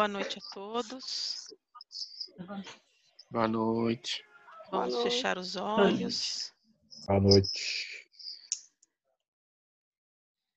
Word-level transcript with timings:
Boa 0.00 0.08
noite 0.08 0.38
a 0.38 0.54
todos. 0.54 1.54
Boa 3.30 3.46
noite. 3.46 4.24
Vamos 4.70 4.70
Boa 4.70 4.86
noite. 4.86 5.10
fechar 5.10 5.36
os 5.36 5.56
olhos. 5.56 6.54
Boa 7.06 7.20
noite. 7.20 8.10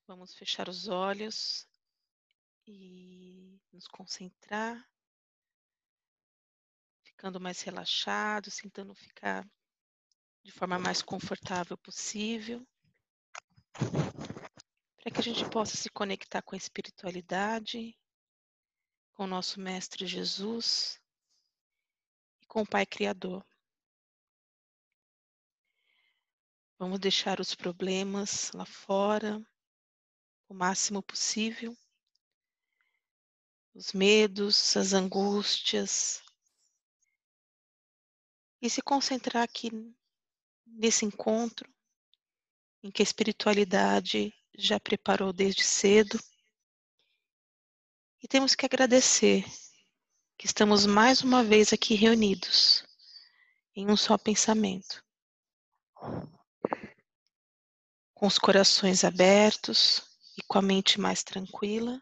Vamos 0.08 0.34
fechar 0.34 0.70
os 0.70 0.88
olhos 0.88 1.68
e 2.66 3.60
nos 3.74 3.86
concentrar, 3.86 4.82
ficando 7.04 7.38
mais 7.38 7.62
relaxados, 7.64 8.56
tentando 8.56 8.96
ficar 8.96 9.46
de 10.42 10.54
forma 10.54 10.80
mais 10.80 11.02
confortável 11.02 11.78
possível, 11.80 12.66
para 13.74 15.12
que 15.12 15.20
a 15.20 15.24
gente 15.24 15.44
possa 15.50 15.76
se 15.76 15.90
conectar 15.90 16.42
com 16.42 16.56
a 16.56 16.58
espiritualidade, 16.58 17.94
com 19.14 19.28
nosso 19.28 19.60
Mestre 19.60 20.06
Jesus 20.06 21.00
e 22.42 22.46
com 22.46 22.62
o 22.62 22.68
Pai 22.68 22.86
Criador. 22.86 23.46
Vamos 26.78 27.00
deixar 27.00 27.40
os 27.40 27.56
problemas 27.56 28.52
lá 28.52 28.66
fora 28.66 29.42
o 30.50 30.54
máximo 30.54 31.02
possível, 31.02 31.76
os 33.74 33.94
medos, 33.94 34.76
as 34.78 34.94
angústias, 34.94 36.22
e 38.62 38.70
se 38.70 38.82
concentrar 38.82 39.44
aqui 39.44 39.70
nesse 40.66 41.06
encontro 41.06 41.70
em 42.82 42.92
que 42.92 43.02
a 43.02 43.04
espiritualidade 43.04 44.34
já 44.56 44.80
preparou 44.80 45.34
desde 45.34 45.64
cedo. 45.64 46.20
E 48.24 48.28
temos 48.28 48.56
que 48.56 48.66
agradecer 48.66 49.44
que 50.38 50.46
estamos 50.46 50.86
mais 50.86 51.22
uma 51.22 51.44
vez 51.44 51.74
aqui 51.74 51.94
reunidos 51.94 52.88
em 53.76 53.92
um 53.92 53.98
só 53.98 54.18
pensamento, 54.18 55.04
com 58.14 58.26
os 58.26 58.38
corações 58.38 59.04
abertos 59.04 60.18
e 60.38 60.42
com 60.44 60.58
a 60.58 60.62
mente 60.62 61.02
mais 61.02 61.22
tranquila. 61.22 62.02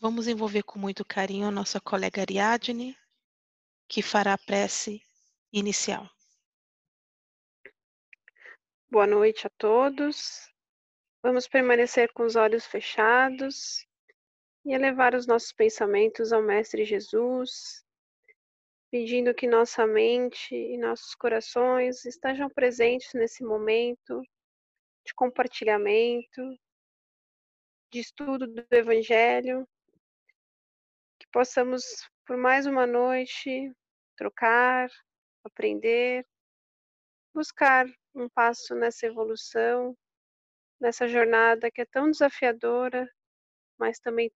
Vamos 0.00 0.26
envolver 0.26 0.62
com 0.62 0.78
muito 0.78 1.04
carinho 1.04 1.46
a 1.46 1.50
nossa 1.50 1.78
colega 1.78 2.22
Ariadne, 2.22 2.96
que 3.86 4.00
fará 4.00 4.32
a 4.32 4.38
prece 4.38 5.02
inicial. 5.52 6.08
Boa 8.90 9.06
noite 9.06 9.46
a 9.46 9.50
todos. 9.50 10.53
Vamos 11.24 11.48
permanecer 11.48 12.12
com 12.12 12.24
os 12.24 12.36
olhos 12.36 12.66
fechados 12.66 13.88
e 14.62 14.74
elevar 14.74 15.14
os 15.14 15.26
nossos 15.26 15.54
pensamentos 15.54 16.34
ao 16.34 16.42
Mestre 16.42 16.84
Jesus, 16.84 17.82
pedindo 18.90 19.34
que 19.34 19.46
nossa 19.46 19.86
mente 19.86 20.54
e 20.54 20.76
nossos 20.76 21.14
corações 21.14 22.04
estejam 22.04 22.50
presentes 22.50 23.14
nesse 23.14 23.42
momento 23.42 24.20
de 25.06 25.14
compartilhamento, 25.14 26.42
de 27.90 28.00
estudo 28.00 28.46
do 28.46 28.62
Evangelho, 28.70 29.66
que 31.18 31.26
possamos, 31.32 32.06
por 32.26 32.36
mais 32.36 32.66
uma 32.66 32.86
noite, 32.86 33.72
trocar, 34.14 34.90
aprender, 35.42 36.26
buscar 37.34 37.86
um 38.14 38.28
passo 38.28 38.74
nessa 38.74 39.06
evolução, 39.06 39.96
nessa 40.84 41.08
jornada 41.08 41.70
que 41.70 41.80
é 41.80 41.86
tão 41.86 42.10
desafiadora, 42.10 43.10
mas 43.78 43.98
também 43.98 44.30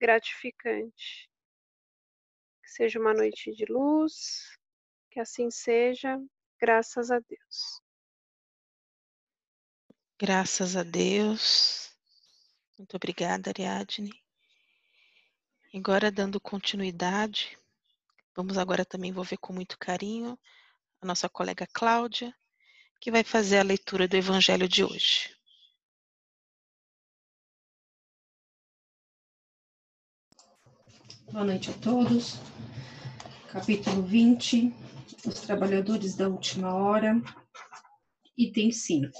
gratificante. 0.00 1.30
Que 2.60 2.68
seja 2.68 2.98
uma 2.98 3.14
noite 3.14 3.52
de 3.52 3.64
luz, 3.66 4.58
que 5.12 5.20
assim 5.20 5.48
seja, 5.48 6.18
graças 6.60 7.12
a 7.12 7.20
Deus. 7.20 7.80
Graças 10.18 10.76
a 10.76 10.82
Deus. 10.82 11.96
Muito 12.76 12.96
obrigada, 12.96 13.50
Ariadne. 13.50 14.12
Agora, 15.72 16.10
dando 16.10 16.40
continuidade, 16.40 17.56
vamos 18.34 18.58
agora 18.58 18.84
também 18.84 19.10
envolver 19.10 19.36
com 19.36 19.52
muito 19.52 19.78
carinho 19.78 20.36
a 21.00 21.06
nossa 21.06 21.28
colega 21.28 21.64
Cláudia, 21.72 22.34
que 23.00 23.12
vai 23.12 23.22
fazer 23.22 23.58
a 23.58 23.62
leitura 23.62 24.08
do 24.08 24.16
Evangelho 24.16 24.68
de 24.68 24.82
hoje. 24.82 25.41
Boa 31.32 31.44
noite 31.44 31.70
a 31.70 31.74
todos. 31.74 32.36
Capítulo 33.50 34.02
20, 34.02 34.74
Os 35.26 35.40
Trabalhadores 35.40 36.14
da 36.14 36.28
Última 36.28 36.74
Hora, 36.74 37.22
item 38.36 38.70
5, 38.70 39.10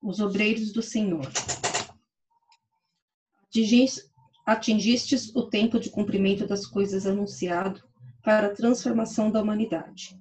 Os 0.00 0.20
Obreiros 0.20 0.72
do 0.72 0.80
Senhor. 0.80 1.26
Atingis- 3.42 4.08
Atingistes 4.46 5.34
o 5.34 5.48
tempo 5.48 5.78
de 5.80 5.90
cumprimento 5.90 6.46
das 6.46 6.64
coisas 6.64 7.06
anunciado 7.06 7.82
para 8.22 8.46
a 8.46 8.54
transformação 8.54 9.30
da 9.32 9.42
humanidade. 9.42 10.16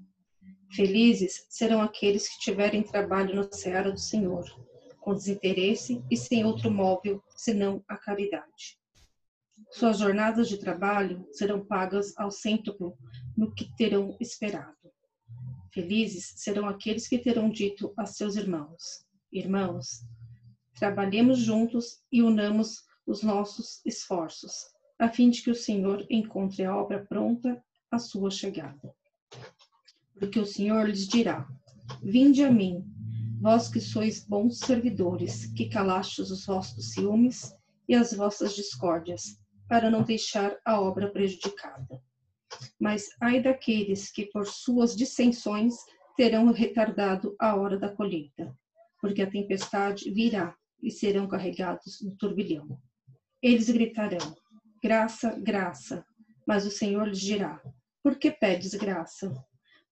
Felizes 0.72 1.46
serão 1.50 1.82
aqueles 1.82 2.28
que 2.28 2.40
tiverem 2.40 2.82
trabalho 2.84 3.36
na 3.36 3.52
seara 3.52 3.92
do 3.92 4.00
Senhor, 4.00 4.44
com 5.00 5.14
desinteresse 5.14 6.04
e 6.10 6.18
sem 6.18 6.44
outro 6.44 6.70
móvel 6.72 7.24
senão 7.36 7.84
a 7.88 7.96
caridade. 7.96 8.80
Suas 9.72 10.00
jornadas 10.00 10.50
de 10.50 10.57
trabalho 10.57 11.28
serão 11.31 11.63
pagas 11.63 12.18
ao 12.18 12.31
cêntuplo 12.31 12.97
no 13.38 13.53
que 13.53 13.72
terão 13.75 14.18
esperado. 14.19 14.75
Felizes 15.72 16.34
serão 16.38 16.68
aqueles 16.68 17.07
que 17.07 17.19
terão 17.19 17.50
dito 17.50 17.94
a 17.96 18.06
seus 18.06 18.35
irmãos: 18.35 19.06
Irmãos, 19.31 20.02
trabalhemos 20.74 21.38
juntos 21.38 22.02
e 22.12 22.24
unamos 22.24 22.84
os 23.06 23.22
nossos 23.22 23.79
esforços, 23.85 24.53
a 24.97 25.08
fim 25.08 25.29
de 25.29 25.44
que 25.44 25.52
o 25.52 25.56
Senhor 25.56 26.06
encontre 26.09 26.66
a 26.66 26.75
obra 26.75 27.06
pronta 27.06 27.63
à 27.91 28.00
sua 28.00 28.31
chegada. 28.31 28.94
Porque 30.18 30.40
o 30.40 30.46
Senhor 30.46 30.90
lhes 30.90 31.08
dirá: 31.08 31.47
Vinde 32.02 32.44
a 32.44 32.52
mim, 32.52 32.84
vós 33.40 33.69
que 33.69 33.79
sois 33.79 34.25
bons 34.25 34.58
servidores, 34.58 35.46
que 35.53 35.69
calastes 35.69 36.31
os 36.31 36.46
vossos 36.46 36.94
ciúmes 36.94 37.53
e 37.88 37.94
as 37.94 38.13
vossas 38.13 38.56
discórdias, 38.56 39.39
para 39.69 39.91
não 39.91 40.02
deixar 40.02 40.57
a 40.66 40.81
obra 40.81 41.12
prejudicada. 41.12 42.02
Mas 42.80 43.09
ai 43.22 43.40
daqueles 43.40 44.12
que 44.12 44.25
por 44.25 44.47
suas 44.47 44.96
dissensões 44.96 45.75
terão 46.18 46.52
retardado 46.52 47.35
a 47.40 47.56
hora 47.56 47.78
da 47.78 47.88
colheita, 47.88 48.53
porque 49.00 49.22
a 49.22 49.29
tempestade 49.29 50.12
virá 50.12 50.56
e 50.81 50.90
serão 50.90 51.28
carregados 51.28 52.02
no 52.02 52.16
turbilhão. 52.18 52.81
Eles 53.41 53.69
gritarão: 53.69 54.35
Graça, 54.84 55.40
graça. 55.40 56.03
Mas 56.47 56.66
o 56.66 56.72
Senhor 56.72 57.08
lhes 57.08 57.19
dirá: 57.19 57.62
Por 58.02 58.17
que 58.17 58.32
pedes 58.32 58.73
graça? 58.73 59.32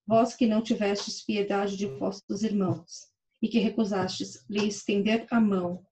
Vós 0.04 0.34
que 0.34 0.46
não 0.46 0.60
tivestes 0.60 1.24
piedade 1.24 1.76
de 1.76 1.86
vossos 1.86 2.42
irmãos, 2.42 3.08
e 3.40 3.46
que 3.46 3.60
recusastes 3.60 4.44
lhe 4.50 4.66
estender 4.66 5.26
a 5.30 5.40
mão, 5.40 5.84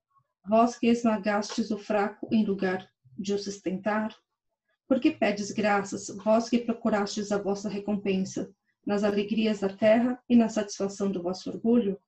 vós 0.49 0.77
que 0.77 0.89
esmagastes 0.89 1.71
o 1.71 1.79
fraco 1.79 2.29
em 2.33 2.45
lugar 2.45 2.91
de 3.19 3.35
o 3.35 3.39
sustentar? 3.39 4.15
Por 4.89 5.01
que 5.01 5.11
pedes 5.11 5.51
graças, 5.51 6.09
vós 6.09 6.49
que 6.49 6.59
procurastes 6.59 7.33
a 7.33 7.39
vossa 7.39 7.69
recompensa 7.69 8.53
nas 8.85 9.03
alegrias 9.03 9.61
da 9.61 9.69
terra 9.69 10.23
e 10.29 10.37
na 10.37 10.49
satisfação 10.49 11.11
do 11.11 11.23
vosso 11.23 11.51
orgulho? 11.51 12.01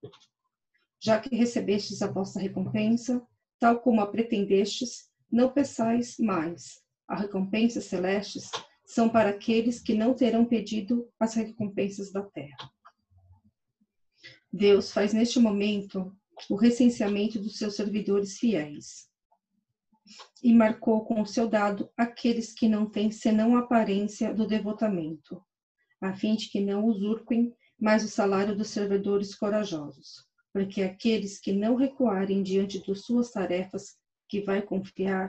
Já 1.00 1.19
que 1.19 1.34
recebestes 1.34 2.02
a 2.02 2.06
vossa 2.06 2.38
recompensa, 2.38 3.20
tal 3.58 3.81
como 3.81 4.00
a 4.00 4.06
pretendestes, 4.06 5.10
não 5.31 5.50
peçais 5.50 6.16
mais. 6.19 6.81
As 7.06 7.20
recompensas 7.20 7.84
celestes 7.84 8.50
são 8.84 9.08
para 9.08 9.31
aqueles 9.31 9.81
que 9.81 9.94
não 9.94 10.14
terão 10.14 10.44
pedido 10.44 11.08
as 11.19 11.34
recompensas 11.34 12.12
da 12.12 12.22
terra. 12.22 12.70
Deus 14.52 14.93
faz 14.93 15.12
neste 15.12 15.38
momento 15.38 16.16
o 16.49 16.55
recenseamento 16.55 17.38
dos 17.40 17.58
seus 17.58 17.75
servidores 17.75 18.38
fiéis 18.38 19.07
e 20.43 20.52
marcou 20.52 21.05
com 21.05 21.20
o 21.20 21.26
seu 21.26 21.49
dado 21.49 21.90
aqueles 21.96 22.52
que 22.52 22.69
não 22.69 22.88
têm 22.88 23.10
senão 23.10 23.56
a 23.56 23.60
aparência 23.60 24.32
do 24.32 24.46
devotamento, 24.46 25.43
a 26.00 26.14
fim 26.14 26.37
de 26.37 26.49
que 26.49 26.60
não 26.60 26.84
usurpem 26.84 27.55
mais 27.78 28.05
o 28.05 28.08
salário 28.08 28.56
dos 28.56 28.69
servidores 28.69 29.34
corajosos, 29.34 30.26
porque 30.52 30.82
aqueles 30.82 31.38
que 31.38 31.52
não 31.52 31.75
recuarem 31.75 32.43
diante 32.43 32.81
de 32.81 32.94
suas 32.94 33.31
tarefas 33.31 33.96
que 34.28 34.40
vai 34.40 34.60
confiar, 34.62 35.28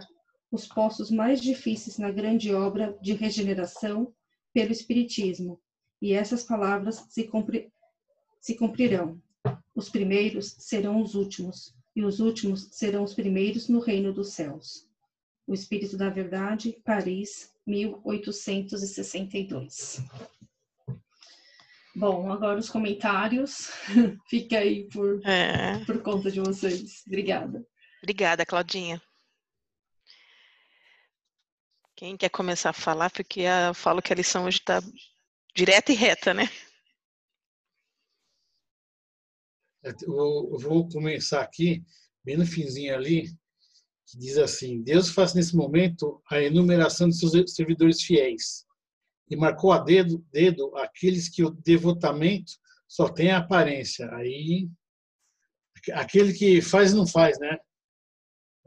os 0.52 0.68
postos 0.68 1.12
mais 1.12 1.42
difíceis 1.42 1.98
na 1.98 2.12
grande 2.12 2.54
obra 2.54 2.98
de 3.02 3.14
regeneração 3.14 4.14
pelo 4.52 4.72
Espiritismo, 4.72 5.62
e 6.02 6.14
essas 6.14 6.44
palavras 6.44 7.06
se, 7.10 7.28
cumpri 7.28 7.72
se 8.42 8.56
cumprirão. 8.56 9.22
Os 9.76 9.90
primeiros 9.90 10.56
serão 10.60 11.02
os 11.02 11.14
últimos, 11.14 11.76
e 11.96 12.04
os 12.04 12.20
últimos 12.20 12.70
serão 12.72 13.04
os 13.04 13.14
primeiros 13.14 13.68
no 13.68 13.80
reino 13.80 14.12
dos 14.14 14.34
céus. 14.34 14.88
O 15.48 15.54
Espírito 15.54 15.98
da 15.98 16.10
Verdade, 16.10 16.80
Paris, 16.86 17.52
1862. 17.66 20.02
Bom, 21.96 22.32
agora 22.32 22.60
os 22.60 22.70
comentários. 22.70 23.72
Fica 24.30 24.60
aí 24.60 24.88
por, 24.90 25.20
É. 25.26 25.84
por 25.86 26.02
conta 26.02 26.32
de 26.32 26.40
vocês. 26.40 27.04
Obrigada. 27.08 27.66
Obrigada, 28.02 28.46
Claudinha. 28.46 29.02
Quem 31.96 32.16
quer 32.16 32.30
começar 32.30 32.70
a 32.70 32.74
falar? 32.74 33.10
Porque 33.12 33.42
eu 33.42 33.74
falo 33.74 34.02
que 34.02 34.14
a 34.14 34.16
lição 34.16 34.46
hoje 34.46 34.60
está 34.60 34.82
direta 35.54 35.92
e 35.92 35.96
reta, 35.96 36.34
né? 36.34 36.50
Eu 39.84 40.58
vou 40.60 40.88
começar 40.90 41.42
aqui, 41.42 41.84
bem 42.24 42.38
no 42.38 42.46
finzinho 42.46 42.94
ali, 42.94 43.28
que 44.06 44.18
diz 44.18 44.38
assim: 44.38 44.82
Deus 44.82 45.10
faz 45.10 45.34
nesse 45.34 45.56
momento 45.56 46.22
a 46.30 46.42
enumeração 46.42 47.08
de 47.08 47.18
seus 47.18 47.54
servidores 47.54 48.02
fiéis 48.02 48.66
e 49.30 49.36
marcou 49.36 49.72
a 49.72 49.80
dedo, 49.80 50.26
dedo 50.32 50.76
aqueles 50.78 51.30
que 51.30 51.44
o 51.44 51.52
devotamento 51.52 52.54
só 52.88 53.08
tem 53.08 53.32
a 53.32 53.38
aparência. 53.38 54.10
Aí, 54.16 54.68
aquele 55.94 56.34
que 56.34 56.62
faz 56.62 56.94
não 56.94 57.06
faz, 57.06 57.40
né? 57.40 57.58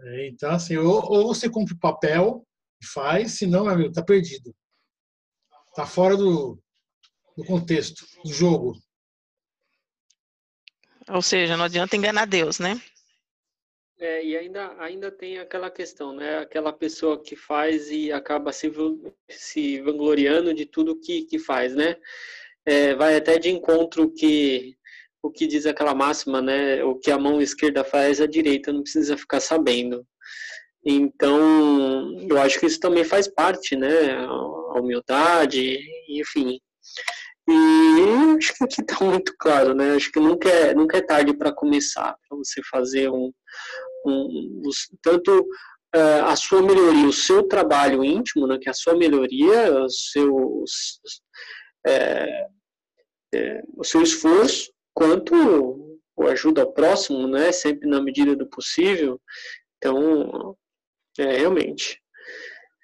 É, 0.00 0.28
Então, 0.28 0.52
assim, 0.52 0.76
ou, 0.76 1.02
ou 1.10 1.34
você 1.34 1.50
cumpre 1.50 1.74
o 1.74 1.78
papel 1.78 2.46
e 2.80 2.86
faz, 2.86 3.32
senão, 3.32 3.64
meu 3.64 3.74
amigo, 3.74 3.92
tá 3.92 4.02
perdido. 4.02 4.54
Tá 5.74 5.86
fora 5.86 6.16
do, 6.16 6.58
do 7.36 7.44
contexto, 7.44 8.06
do 8.24 8.32
jogo. 8.32 8.74
Ou 11.12 11.20
seja, 11.20 11.56
não 11.56 11.64
adianta 11.64 11.96
enganar 11.96 12.26
Deus, 12.26 12.58
né? 12.58 12.80
É, 13.98 14.24
e 14.24 14.36
ainda, 14.36 14.74
ainda 14.78 15.10
tem 15.10 15.38
aquela 15.38 15.70
questão, 15.70 16.12
né? 16.12 16.38
Aquela 16.38 16.72
pessoa 16.72 17.22
que 17.22 17.36
faz 17.36 17.90
e 17.90 18.10
acaba 18.10 18.50
se, 18.50 18.72
se 19.28 19.80
vangloriando 19.80 20.54
de 20.54 20.64
tudo 20.66 20.98
que, 20.98 21.22
que 21.22 21.38
faz, 21.38 21.74
né? 21.74 21.96
É, 22.64 22.94
vai 22.94 23.14
até 23.16 23.38
de 23.38 23.50
encontro 23.50 24.10
que 24.12 24.76
o 25.22 25.30
que 25.30 25.46
diz 25.46 25.66
aquela 25.66 25.94
máxima, 25.94 26.40
né? 26.40 26.82
O 26.82 26.96
que 26.96 27.10
a 27.10 27.18
mão 27.18 27.40
esquerda 27.40 27.84
faz, 27.84 28.20
a 28.20 28.26
direita 28.26 28.72
não 28.72 28.82
precisa 28.82 29.16
ficar 29.16 29.40
sabendo. 29.40 30.04
Então, 30.84 32.18
eu 32.28 32.38
acho 32.40 32.58
que 32.58 32.66
isso 32.66 32.80
também 32.80 33.04
faz 33.04 33.28
parte, 33.28 33.76
né? 33.76 34.16
A 34.16 34.80
humildade, 34.80 35.78
enfim. 36.08 36.58
E 37.48 38.36
acho 38.38 38.54
que 38.54 38.64
aqui 38.64 38.80
está 38.82 39.04
muito 39.04 39.34
claro, 39.38 39.74
né? 39.74 39.94
Acho 39.94 40.10
que 40.12 40.20
nunca 40.20 40.48
é, 40.48 40.74
nunca 40.74 40.98
é 40.98 41.02
tarde 41.02 41.34
para 41.36 41.52
começar, 41.52 42.16
para 42.28 42.38
você 42.38 42.60
fazer 42.70 43.10
um, 43.10 43.32
um, 44.06 44.62
os- 44.66 44.88
tanto 45.02 45.46
eh, 45.94 46.20
a 46.20 46.34
sua 46.36 46.62
melhoria, 46.62 47.06
o 47.06 47.12
seu 47.12 47.42
trabalho 47.48 48.04
íntimo, 48.04 48.46
né, 48.46 48.58
que 48.58 48.68
é 48.68 48.70
a 48.72 48.74
sua 48.74 48.94
melhoria, 48.96 49.84
os 49.84 50.10
seus, 50.12 51.20
eh, 51.86 52.46
eh, 53.34 53.62
o 53.76 53.84
seu 53.84 54.02
esforço, 54.02 54.72
quanto 54.94 55.34
o 56.16 56.26
ajuda 56.28 56.62
ao 56.62 56.72
próximo, 56.72 57.26
né, 57.28 57.52
sempre 57.52 57.88
na 57.88 58.00
medida 58.02 58.36
do 58.36 58.46
possível. 58.48 59.20
Então, 59.78 60.56
é, 61.18 61.38
realmente, 61.38 62.00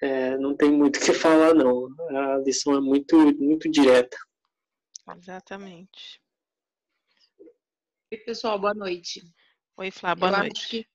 eh, 0.01 0.37
não 0.37 0.55
tem 0.55 0.71
muito 0.71 0.97
o 0.97 1.01
que 1.01 1.13
falar, 1.13 1.53
não. 1.55 1.87
A 2.11 2.37
lição 2.45 2.75
é 2.75 2.81
muito, 2.81 3.15
muito 3.37 3.69
direta. 3.71 4.17
Exatamente. 5.17 6.21
Oi, 8.11 8.17
pessoal, 8.25 8.59
boa 8.59 8.73
noite. 8.73 9.21
Oi, 9.77 9.91
Flá, 9.91 10.15
boa 10.15 10.31
eu 10.31 10.37
noite. 10.37 10.57
Acho 10.57 10.69
que, 10.69 10.87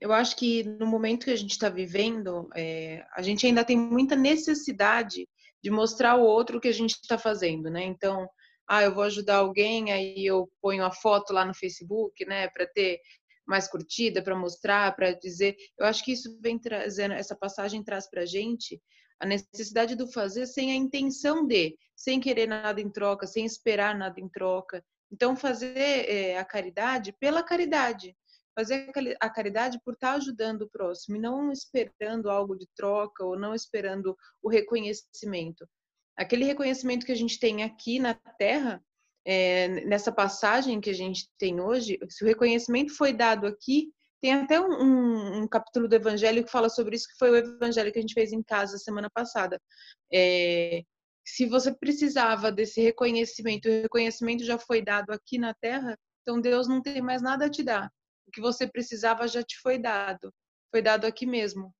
eu 0.00 0.12
acho 0.12 0.36
que 0.36 0.64
no 0.64 0.86
momento 0.86 1.24
que 1.24 1.30
a 1.30 1.36
gente 1.36 1.52
está 1.52 1.68
vivendo, 1.68 2.48
é, 2.54 3.06
a 3.12 3.22
gente 3.22 3.46
ainda 3.46 3.64
tem 3.64 3.76
muita 3.76 4.16
necessidade 4.16 5.28
de 5.62 5.70
mostrar 5.70 6.12
ao 6.12 6.22
outro 6.22 6.58
o 6.58 6.60
que 6.60 6.68
a 6.68 6.72
gente 6.72 6.92
está 6.92 7.18
fazendo, 7.18 7.70
né? 7.70 7.84
Então, 7.84 8.28
ah, 8.68 8.82
eu 8.82 8.94
vou 8.94 9.04
ajudar 9.04 9.36
alguém, 9.36 9.92
aí 9.92 10.24
eu 10.24 10.50
ponho 10.60 10.84
a 10.84 10.90
foto 10.90 11.32
lá 11.32 11.44
no 11.44 11.54
Facebook, 11.54 12.24
né, 12.26 12.48
para 12.48 12.66
ter 12.66 13.00
mais 13.46 13.68
curtida, 13.68 14.22
para 14.22 14.36
mostrar, 14.36 14.94
para 14.96 15.12
dizer. 15.12 15.56
Eu 15.78 15.86
acho 15.86 16.04
que 16.04 16.12
isso 16.12 16.38
vem 16.40 16.58
trazendo, 16.58 17.14
essa 17.14 17.36
passagem 17.36 17.82
traz 17.82 18.10
para 18.10 18.22
a 18.22 18.26
gente 18.26 18.80
a 19.20 19.26
necessidade 19.26 19.94
do 19.94 20.10
fazer 20.10 20.46
sem 20.46 20.72
a 20.72 20.74
intenção 20.74 21.46
de, 21.46 21.76
sem 21.94 22.20
querer 22.20 22.46
nada 22.46 22.80
em 22.80 22.90
troca, 22.90 23.26
sem 23.26 23.44
esperar 23.44 23.96
nada 23.96 24.20
em 24.20 24.28
troca. 24.28 24.84
Então, 25.10 25.36
fazer 25.36 26.08
é, 26.08 26.38
a 26.38 26.44
caridade 26.44 27.12
pela 27.18 27.42
caridade. 27.42 28.14
Fazer 28.58 28.90
a 29.20 29.28
caridade 29.28 29.78
por 29.84 29.92
estar 29.92 30.14
ajudando 30.14 30.62
o 30.62 30.70
próximo 30.70 31.16
e 31.16 31.20
não 31.20 31.52
esperando 31.52 32.30
algo 32.30 32.56
de 32.56 32.66
troca 32.74 33.22
ou 33.24 33.38
não 33.38 33.54
esperando 33.54 34.16
o 34.42 34.48
reconhecimento. 34.48 35.68
Aquele 36.16 36.46
reconhecimento 36.46 37.04
que 37.04 37.12
a 37.12 37.16
gente 37.16 37.38
tem 37.38 37.62
aqui 37.62 37.98
na 37.98 38.14
Terra, 38.14 38.82
é, 39.26 39.68
nessa 39.84 40.10
passagem 40.10 40.80
que 40.80 40.88
a 40.88 40.94
gente 40.94 41.28
tem 41.38 41.60
hoje, 41.60 41.98
se 42.08 42.24
o 42.24 42.26
reconhecimento 42.26 42.96
foi 42.96 43.12
dado 43.12 43.46
aqui, 43.46 43.92
tem 44.20 44.32
até 44.34 44.60
um, 44.60 44.70
um, 44.70 45.42
um, 45.42 45.48
capítulo 45.48 45.88
do 45.88 45.94
Evangelho 45.94 46.44
que 46.44 46.50
fala 46.50 46.68
sobre 46.68 46.96
isso, 46.96 47.08
que 47.08 47.18
foi 47.18 47.30
o 47.30 47.36
Evangelho 47.36 47.92
que 47.92 47.98
a 47.98 48.02
gente 48.02 48.14
fez 48.14 48.32
em 48.32 48.42
casa 48.42 48.78
semana 48.78 49.10
passada. 49.10 49.60
É, 50.12 50.82
se 51.24 51.46
você 51.46 51.74
precisava 51.74 52.50
desse 52.52 52.80
reconhecimento, 52.80 53.68
o 53.68 53.82
reconhecimento 53.82 54.44
já 54.44 54.58
foi 54.58 54.82
dado 54.82 55.10
aqui 55.10 55.38
na 55.38 55.52
Terra, 55.54 55.98
então 56.22 56.40
Deus 56.40 56.68
não 56.68 56.80
tem 56.80 57.02
mais 57.02 57.20
nada 57.20 57.46
a 57.46 57.50
te 57.50 57.62
dar. 57.62 57.90
O 58.26 58.30
que 58.30 58.40
você 58.40 58.66
precisava 58.66 59.28
já 59.28 59.42
te 59.42 59.58
foi 59.60 59.78
dado, 59.78 60.32
foi 60.70 60.82
dado 60.82 61.04
aqui 61.04 61.26
mesmo. 61.26 61.74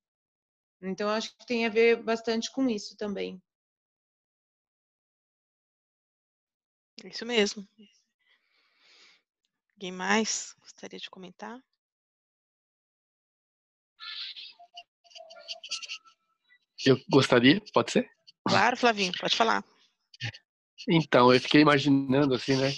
Então 0.83 1.09
acho 1.09 1.31
que 1.37 1.47
tem 1.47 1.65
a 1.67 1.71
ver 1.71 2.03
bastante 2.03 2.51
com 2.53 2.69
isso 2.69 2.97
também. 2.97 3.41
Isso 7.05 7.25
mesmo. 7.25 7.67
Alguém 9.75 9.93
mais 9.93 10.55
gostaria 10.61 10.99
de 10.99 11.11
comentar? 11.11 11.63
Eu 16.87 16.97
gostaria, 17.11 17.61
pode 17.75 17.91
ser? 17.91 18.09
Claro, 18.49 18.77
Flavinho, 18.77 19.13
pode 19.19 19.35
falar. 19.35 19.65
Então, 20.89 21.35
eu 21.35 21.41
fiquei 21.41 21.61
imaginando 21.63 22.33
assim, 22.33 22.57
né? 22.57 22.73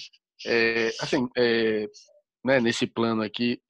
É, 0.46 0.88
assim, 1.00 1.28
é, 1.36 1.86
né, 2.42 2.58
nesse 2.58 2.86
plano 2.86 3.22
aqui, 3.22 3.60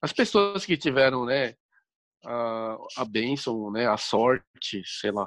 as 0.00 0.12
pessoas 0.12 0.64
que 0.64 0.76
tiveram, 0.76 1.24
né, 1.24 1.56
a, 2.24 2.76
a 2.98 3.04
bênção, 3.04 3.70
né, 3.72 3.88
a 3.88 3.96
sorte, 3.96 4.82
sei 4.84 5.10
lá, 5.10 5.26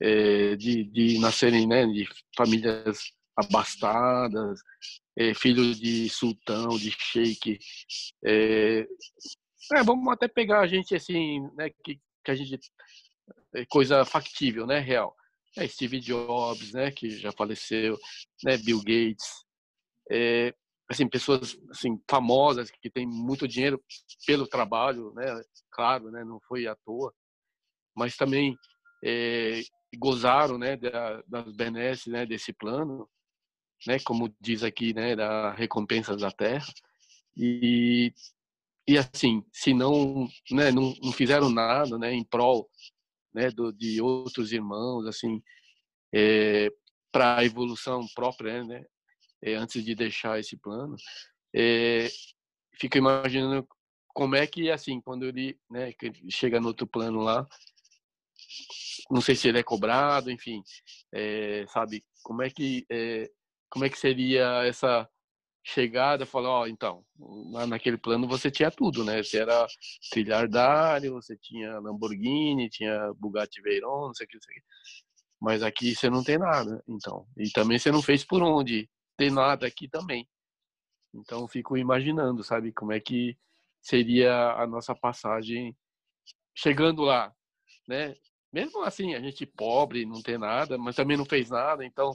é, 0.00 0.56
de, 0.56 0.84
de 0.84 1.18
nascerem, 1.20 1.66
né, 1.66 1.86
de 1.86 2.08
famílias 2.36 2.98
abastadas, 3.36 4.60
é, 5.16 5.32
filho 5.34 5.74
de 5.74 6.08
sultão, 6.08 6.70
de 6.70 6.90
sheik. 6.90 7.58
É, 8.24 8.86
é, 9.74 9.82
vamos 9.84 10.12
até 10.12 10.26
pegar 10.26 10.60
a 10.60 10.66
gente 10.66 10.94
assim, 10.94 11.40
né, 11.56 11.70
que, 11.84 12.00
que 12.24 12.30
a 12.30 12.34
gente 12.34 12.58
coisa 13.68 14.04
factível, 14.04 14.66
né, 14.66 14.78
real. 14.78 15.14
É 15.56 15.66
Steve 15.68 16.00
Jobs, 16.00 16.72
né, 16.72 16.90
que 16.90 17.10
já 17.10 17.30
faleceu, 17.32 17.98
né, 18.42 18.56
Bill 18.56 18.78
Gates, 18.78 19.44
é, 20.10 20.54
assim 20.88 21.08
pessoas 21.08 21.56
assim 21.70 22.00
famosas 22.08 22.70
que 22.70 22.90
têm 22.90 23.06
muito 23.06 23.46
dinheiro 23.46 23.82
pelo 24.26 24.46
trabalho, 24.46 25.12
né, 25.14 25.42
claro, 25.70 26.10
né, 26.10 26.24
não 26.24 26.40
foi 26.48 26.66
à 26.66 26.74
toa, 26.74 27.12
mas 27.94 28.16
também 28.16 28.56
é, 29.04 29.60
gozaram, 29.98 30.56
né, 30.56 30.76
da, 30.76 31.22
das 31.26 31.52
benesses, 31.52 32.06
né, 32.06 32.24
desse 32.24 32.52
plano, 32.52 33.08
né, 33.86 33.98
como 34.04 34.34
diz 34.40 34.62
aqui, 34.62 34.94
né, 34.94 35.14
da 35.14 35.52
recompensa 35.52 36.16
da 36.16 36.30
terra. 36.30 36.66
E 37.36 38.12
e 38.86 38.98
assim, 38.98 39.44
se 39.52 39.72
não, 39.72 40.28
né, 40.50 40.72
não, 40.72 40.92
não 41.02 41.12
fizeram 41.12 41.48
nada, 41.48 41.96
né, 41.98 42.12
em 42.12 42.24
prol 42.24 42.68
né, 43.34 43.50
do, 43.50 43.72
de 43.72 44.00
outros 44.00 44.52
irmãos, 44.52 45.06
assim, 45.06 45.42
é, 46.14 46.70
para 47.10 47.38
a 47.38 47.44
evolução 47.44 48.06
própria, 48.14 48.64
né, 48.64 48.84
é, 49.42 49.54
antes 49.54 49.84
de 49.84 49.94
deixar 49.94 50.38
esse 50.38 50.56
plano, 50.56 50.96
é, 51.54 52.08
fico 52.78 52.98
imaginando 52.98 53.66
como 54.08 54.36
é 54.36 54.46
que, 54.46 54.70
assim, 54.70 55.00
quando 55.00 55.26
ele, 55.26 55.58
né, 55.70 55.92
que 55.92 56.06
ele 56.06 56.30
chega 56.30 56.60
no 56.60 56.68
outro 56.68 56.86
plano 56.86 57.20
lá, 57.20 57.46
não 59.10 59.20
sei 59.20 59.34
se 59.34 59.48
ele 59.48 59.58
é 59.58 59.62
cobrado, 59.62 60.30
enfim, 60.30 60.62
é, 61.12 61.64
sabe, 61.68 62.02
como 62.22 62.42
é 62.42 62.50
que, 62.50 62.86
como 63.70 63.84
é 63.84 63.88
que 63.88 63.98
seria 63.98 64.64
essa 64.64 65.08
chegada, 65.64 66.26
falar, 66.26 66.48
ó, 66.48 66.62
oh, 66.62 66.66
então, 66.66 67.04
naquele 67.68 67.96
plano 67.96 68.26
você 68.26 68.50
tinha 68.50 68.70
tudo, 68.70 69.04
né? 69.04 69.22
Você 69.22 69.38
era 69.38 69.66
trilhardário, 70.10 71.12
você 71.12 71.36
tinha 71.36 71.78
Lamborghini, 71.78 72.68
tinha 72.68 73.12
Bugatti 73.14 73.62
Veyron, 73.62 74.08
não 74.08 74.14
sei 74.14 74.26
o 74.26 74.28
que, 74.28 74.36
não 74.36 74.42
sei 74.42 74.52
o 74.52 74.54
que. 74.56 74.62
Mas 75.40 75.62
aqui 75.62 75.94
você 75.94 76.10
não 76.10 76.22
tem 76.22 76.38
nada, 76.38 76.82
então. 76.88 77.26
E 77.36 77.50
também 77.50 77.78
você 77.78 77.90
não 77.90 78.02
fez 78.02 78.24
por 78.24 78.42
onde. 78.42 78.88
Tem 79.16 79.30
nada 79.30 79.66
aqui 79.66 79.88
também. 79.88 80.28
Então 81.14 81.46
fico 81.46 81.76
imaginando, 81.76 82.42
sabe, 82.42 82.72
como 82.72 82.92
é 82.92 83.00
que 83.00 83.36
seria 83.80 84.52
a 84.52 84.66
nossa 84.66 84.94
passagem 84.94 85.76
chegando 86.54 87.02
lá, 87.02 87.34
né? 87.88 88.14
Mesmo 88.52 88.82
assim, 88.82 89.14
a 89.14 89.20
gente 89.20 89.46
pobre, 89.46 90.04
não 90.04 90.22
tem 90.22 90.38
nada, 90.38 90.76
mas 90.76 90.96
também 90.96 91.16
não 91.16 91.24
fez 91.24 91.50
nada, 91.50 91.84
então 91.84 92.12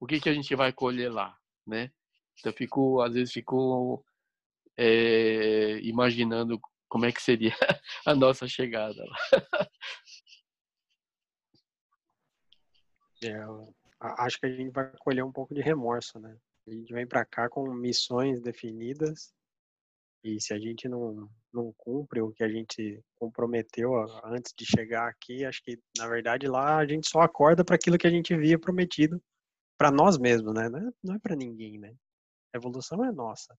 o 0.00 0.06
que 0.06 0.20
que 0.20 0.28
a 0.28 0.34
gente 0.34 0.54
vai 0.56 0.72
colher 0.72 1.12
lá, 1.12 1.36
né? 1.66 1.90
Então 2.38 2.52
fico, 2.52 3.00
às 3.00 3.14
vezes 3.14 3.32
fico 3.32 4.04
é, 4.76 5.78
imaginando 5.80 6.60
como 6.88 7.06
é 7.06 7.12
que 7.12 7.22
seria 7.22 7.52
a 8.06 8.14
nossa 8.14 8.46
chegada 8.46 9.04
lá. 9.04 9.68
É, 13.22 13.34
acho 14.18 14.38
que 14.38 14.46
a 14.46 14.50
gente 14.50 14.70
vai 14.70 14.92
colher 14.98 15.24
um 15.24 15.32
pouco 15.32 15.54
de 15.54 15.62
remorso, 15.62 16.18
né? 16.18 16.36
A 16.66 16.70
gente 16.70 16.92
vem 16.92 17.06
para 17.06 17.24
cá 17.24 17.48
com 17.48 17.72
missões 17.72 18.40
definidas 18.40 19.32
e 20.22 20.40
se 20.40 20.54
a 20.54 20.58
gente 20.58 20.88
não, 20.88 21.28
não 21.52 21.72
cumpre 21.76 22.20
o 22.20 22.32
que 22.32 22.42
a 22.42 22.48
gente 22.48 23.02
comprometeu 23.16 23.92
antes 24.24 24.54
de 24.56 24.64
chegar 24.64 25.08
aqui, 25.08 25.44
acho 25.44 25.62
que 25.62 25.78
na 25.98 26.08
verdade 26.08 26.46
lá 26.46 26.78
a 26.78 26.86
gente 26.86 27.08
só 27.08 27.20
acorda 27.20 27.62
para 27.62 27.76
aquilo 27.76 27.98
que 27.98 28.06
a 28.06 28.10
gente 28.10 28.32
havia 28.32 28.58
prometido 28.58 29.22
para 29.76 29.90
nós 29.90 30.16
mesmos, 30.16 30.54
né? 30.54 30.68
Não 31.02 31.14
é, 31.14 31.16
é 31.16 31.18
para 31.18 31.36
ninguém, 31.36 31.78
né? 31.78 31.94
A 32.54 32.56
evolução 32.56 33.04
é 33.04 33.10
nossa. 33.10 33.58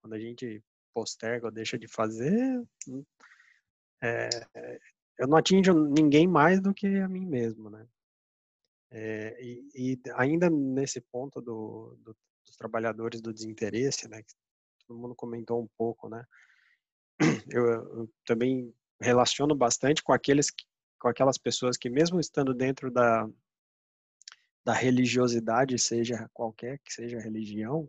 Quando 0.00 0.14
a 0.14 0.18
gente 0.18 0.64
posterga 0.94 1.46
ou 1.46 1.52
deixa 1.52 1.78
de 1.78 1.86
fazer, 1.86 2.66
é, 4.02 4.28
eu 5.18 5.28
não 5.28 5.36
atinjo 5.36 5.74
ninguém 5.74 6.26
mais 6.26 6.60
do 6.60 6.72
que 6.72 6.86
a 6.86 7.08
mim 7.08 7.26
mesmo, 7.26 7.68
né? 7.68 7.86
É, 8.90 9.36
e, 9.44 9.68
e, 9.74 10.00
ainda 10.14 10.48
nesse 10.48 11.02
ponto 11.02 11.42
do, 11.42 11.98
do, 12.00 12.16
dos 12.46 12.56
trabalhadores 12.56 13.20
do 13.20 13.34
desinteresse, 13.34 14.08
né, 14.08 14.22
que 14.22 14.34
todo 14.86 14.98
mundo 14.98 15.14
comentou 15.14 15.62
um 15.62 15.68
pouco, 15.76 16.08
né, 16.08 16.24
eu, 17.52 17.66
eu 17.66 18.10
também 18.24 18.74
relaciono 18.98 19.54
bastante 19.54 20.02
com 20.02 20.12
aqueles 20.12 20.46
com 20.98 21.06
aquelas 21.06 21.36
pessoas 21.38 21.76
que 21.76 21.88
mesmo 21.88 22.18
estando 22.18 22.52
dentro 22.52 22.90
da 22.90 23.28
da 24.64 24.72
religiosidade, 24.72 25.78
seja 25.78 26.28
qualquer 26.32 26.78
que 26.80 26.92
seja 26.92 27.18
a 27.18 27.22
religião, 27.22 27.88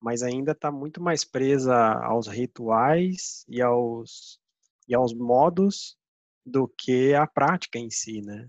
mas 0.00 0.22
ainda 0.22 0.52
está 0.52 0.70
muito 0.70 1.02
mais 1.02 1.24
presa 1.24 1.74
aos 1.76 2.28
rituais 2.28 3.44
e 3.48 3.60
aos 3.60 4.38
e 4.86 4.94
aos 4.94 5.12
modos 5.12 5.98
do 6.46 6.66
que 6.66 7.14
a 7.14 7.26
prática 7.26 7.78
em 7.78 7.90
si, 7.90 8.22
né? 8.22 8.48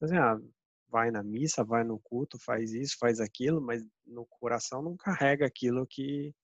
Assim, 0.00 0.16
ah, 0.16 0.38
vai 0.90 1.10
na 1.10 1.22
missa, 1.22 1.64
vai 1.64 1.84
no 1.84 1.98
culto, 1.98 2.38
faz 2.38 2.72
isso, 2.72 2.96
faz 2.98 3.20
aquilo, 3.20 3.60
mas 3.60 3.82
no 4.04 4.26
coração 4.26 4.82
não 4.82 4.96
carrega 4.96 5.46
aquilo 5.46 5.86
que, 5.86 6.34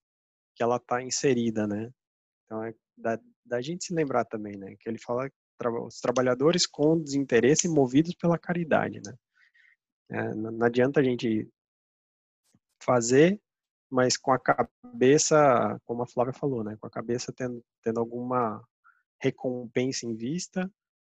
que 0.54 0.62
ela 0.62 0.76
está 0.76 1.02
inserida, 1.02 1.66
né? 1.66 1.90
Então 2.44 2.64
é 2.64 2.74
da, 2.96 3.20
da 3.44 3.60
gente 3.60 3.84
se 3.84 3.94
lembrar 3.94 4.24
também, 4.24 4.56
né? 4.56 4.74
Que 4.80 4.88
ele 4.88 4.98
fala 4.98 5.30
os 5.84 6.00
trabalhadores 6.00 6.66
com 6.66 7.00
desinteresse 7.00 7.68
movidos 7.68 8.14
pela 8.14 8.38
caridade, 8.38 9.00
né? 9.04 9.14
É, 10.10 10.34
não, 10.34 10.64
adianta 10.64 11.00
a 11.00 11.02
gente 11.02 11.48
fazer, 12.82 13.40
mas 13.90 14.16
com 14.16 14.32
a 14.32 14.38
cabeça, 14.38 15.80
como 15.84 16.02
a 16.02 16.06
Flávia 16.06 16.32
falou, 16.32 16.62
né? 16.62 16.76
Com 16.80 16.86
a 16.86 16.90
cabeça 16.90 17.32
tendo, 17.32 17.64
tendo 17.82 18.00
alguma 18.00 18.62
recompensa 19.20 20.06
em 20.06 20.14
vista 20.14 20.70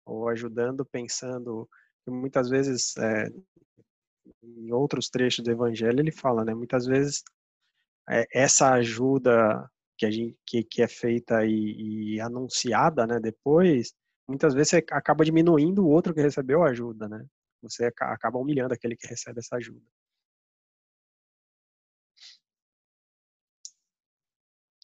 ou 0.04 0.28
ajudando, 0.28 0.84
pensando 0.84 1.68
muitas 2.08 2.48
vezes 2.48 2.96
é, 2.98 3.28
em 4.42 4.72
outros 4.72 5.08
trechos 5.08 5.44
do 5.44 5.50
Evangelho 5.50 6.00
ele 6.00 6.12
fala, 6.12 6.44
né? 6.44 6.54
Muitas 6.54 6.86
vezes 6.86 7.22
é, 8.08 8.26
essa 8.32 8.72
ajuda 8.72 9.68
que 9.98 10.06
a 10.06 10.10
gente 10.10 10.36
que, 10.46 10.62
que 10.62 10.82
é 10.82 10.88
feita 10.88 11.44
e, 11.46 12.14
e, 12.16 12.20
anunciada, 12.20 13.06
né? 13.06 13.18
Depois, 13.20 13.94
muitas 14.28 14.54
vezes 14.54 14.74
acaba 14.74 15.24
diminuindo 15.24 15.84
o 15.84 15.88
outro 15.88 16.14
que 16.14 16.20
recebeu 16.20 16.62
a 16.62 16.70
ajuda, 16.70 17.08
né? 17.08 17.24
Você 17.62 17.86
acaba 17.86 18.38
humilhando 18.38 18.74
aquele 18.74 18.96
que 18.96 19.06
recebe 19.06 19.40
essa 19.40 19.56
ajuda. 19.56 19.84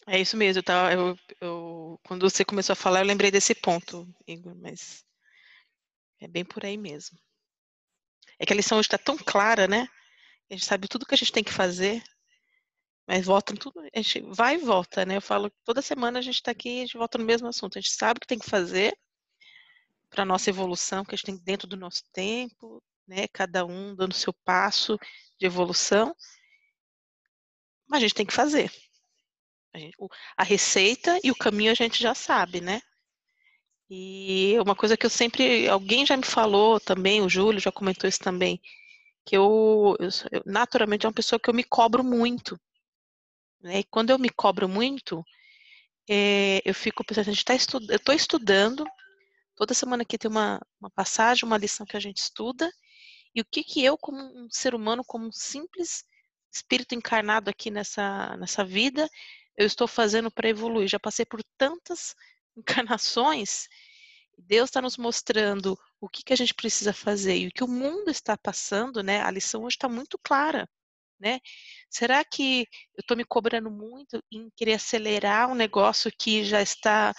É 0.06 0.20
isso 0.20 0.36
mesmo, 0.36 0.62
tá? 0.62 0.92
Eu, 0.92 1.16
eu, 1.40 2.00
quando 2.04 2.28
você 2.28 2.44
começou 2.44 2.72
a 2.72 2.76
falar, 2.76 3.00
eu 3.00 3.06
lembrei 3.06 3.30
desse 3.30 3.54
ponto, 3.54 4.08
Igor, 4.26 4.54
mas 4.56 5.04
é 6.20 6.26
bem 6.26 6.44
por 6.44 6.64
aí 6.64 6.76
mesmo. 6.76 7.16
É 8.38 8.44
que 8.44 8.52
a 8.52 8.56
lição 8.56 8.78
hoje 8.78 8.86
está 8.86 8.98
tão 8.98 9.16
clara, 9.16 9.68
né? 9.68 9.86
A 10.50 10.54
gente 10.54 10.66
sabe 10.66 10.88
tudo 10.88 11.06
que 11.06 11.14
a 11.14 11.16
gente 11.16 11.32
tem 11.32 11.44
que 11.44 11.52
fazer, 11.52 12.02
mas 13.06 13.24
volta 13.24 13.54
tudo, 13.54 13.80
a 13.80 13.98
gente 14.02 14.20
vai 14.22 14.56
e 14.56 14.58
volta, 14.58 15.06
né? 15.06 15.16
Eu 15.16 15.22
falo 15.22 15.50
toda 15.64 15.80
semana 15.80 16.18
a 16.18 16.22
gente 16.22 16.36
está 16.36 16.50
aqui 16.50 16.78
a 16.78 16.86
gente 16.86 16.96
volta 16.98 17.18
no 17.18 17.24
mesmo 17.24 17.46
assunto. 17.48 17.78
A 17.78 17.80
gente 17.80 17.92
sabe 17.92 18.18
o 18.18 18.20
que 18.20 18.26
tem 18.26 18.38
que 18.38 18.50
fazer 18.50 18.96
para 20.12 20.23
a 20.23 20.26
nossa 20.26 20.50
evolução, 20.50 21.04
que 21.04 21.14
a 21.14 21.16
gente 21.16 21.26
tem 21.26 21.37
dentro 21.38 21.66
do 21.66 21.76
nosso 21.76 22.02
tempo, 22.12 22.83
né? 23.09 23.26
Cada 23.33 23.64
um 23.64 23.97
dando 23.97 24.14
seu 24.14 24.33
passo 24.45 24.99
de 25.40 25.47
evolução, 25.47 26.14
mas 27.88 27.99
a 27.99 28.00
gente 28.02 28.14
tem 28.14 28.26
que 28.26 28.33
fazer. 28.33 28.71
A, 29.75 29.78
gente, 29.78 29.97
a 30.37 30.45
receita 30.45 31.19
e 31.25 31.31
o 31.31 31.37
caminho 31.37 31.73
a 31.73 31.75
gente 31.75 32.00
já 32.00 32.14
sabe, 32.14 32.61
né? 32.61 32.81
E 33.90 34.54
uma 34.61 34.76
coisa 34.76 34.97
que 34.97 35.04
eu 35.04 35.11
sempre, 35.11 35.69
alguém 35.69 36.07
já 36.07 36.16
me 36.16 36.25
falou 36.25 36.78
também, 36.78 37.21
o 37.21 37.28
Júlio 37.28 37.61
já 37.61 37.73
comentou 37.73 38.09
isso 38.09 38.21
também, 38.21 38.61
que 39.25 39.37
eu, 39.37 39.97
eu, 39.99 40.42
naturalmente 40.47 41.07
é 41.07 41.09
uma 41.09 41.14
pessoa 41.14 41.40
que 41.40 41.49
eu 41.49 41.54
me 41.54 41.64
cobro 41.64 42.04
muito. 42.04 42.59
Né? 43.61 43.81
E 43.81 43.85
quando 43.85 44.11
eu 44.11 44.19
me 44.19 44.31
cobro 44.31 44.69
muito, 44.69 45.25
é, 46.09 46.61
eu 46.64 46.75
fico 46.75 47.04
pensando, 47.04 47.28
a 47.28 47.33
gente 47.33 47.45
tá 47.45 47.54
estu, 47.54 47.78
eu 47.88 47.97
estou 47.97 48.14
estudando, 48.14 48.87
toda 49.54 49.75
semana 49.75 50.02
aqui 50.02 50.18
tem 50.18 50.30
uma, 50.30 50.61
uma 50.80 50.90
passagem, 50.90 51.47
uma 51.47 51.59
lição 51.59 51.87
que 51.87 51.97
a 51.97 52.00
gente 52.00 52.18
estuda, 52.18 52.71
e 53.35 53.40
o 53.40 53.44
que 53.44 53.64
que 53.64 53.85
eu, 53.85 53.97
como 53.97 54.18
um 54.18 54.49
ser 54.50 54.75
humano, 54.75 55.04
como 55.04 55.26
um 55.26 55.32
simples 55.32 56.04
espírito 56.52 56.94
encarnado 56.94 57.49
aqui 57.49 57.71
nessa, 57.71 58.37
nessa 58.37 58.64
vida, 58.64 59.09
eu 59.56 59.66
estou 59.66 59.88
fazendo 59.88 60.30
para 60.30 60.49
evoluir. 60.49 60.88
Já 60.88 61.00
passei 61.00 61.25
por 61.25 61.42
tantas 61.56 62.14
encarnações, 62.56 63.68
Deus 64.38 64.68
está 64.68 64.80
nos 64.80 64.97
mostrando 64.97 65.78
o 66.00 66.09
que, 66.09 66.23
que 66.23 66.32
a 66.32 66.37
gente 66.37 66.54
precisa 66.54 66.92
fazer 66.92 67.37
e 67.37 67.47
o 67.49 67.52
que 67.52 67.64
o 67.64 67.68
mundo 67.68 68.11
está 68.11 68.37
passando, 68.37 69.02
né? 69.02 69.21
A 69.21 69.30
lição 69.30 69.62
hoje 69.62 69.76
está 69.76 69.88
muito 69.88 70.18
clara, 70.18 70.68
né? 71.18 71.38
Será 71.90 72.25
que 72.25 72.66
eu 72.97 73.00
estou 73.00 73.16
me 73.16 73.25
cobrando 73.25 73.71
muito 73.71 74.23
em 74.30 74.50
querer 74.56 74.75
acelerar 74.75 75.50
um 75.50 75.54
negócio 75.54 76.11
que 76.18 76.44
já 76.44 76.61
está 76.61 77.14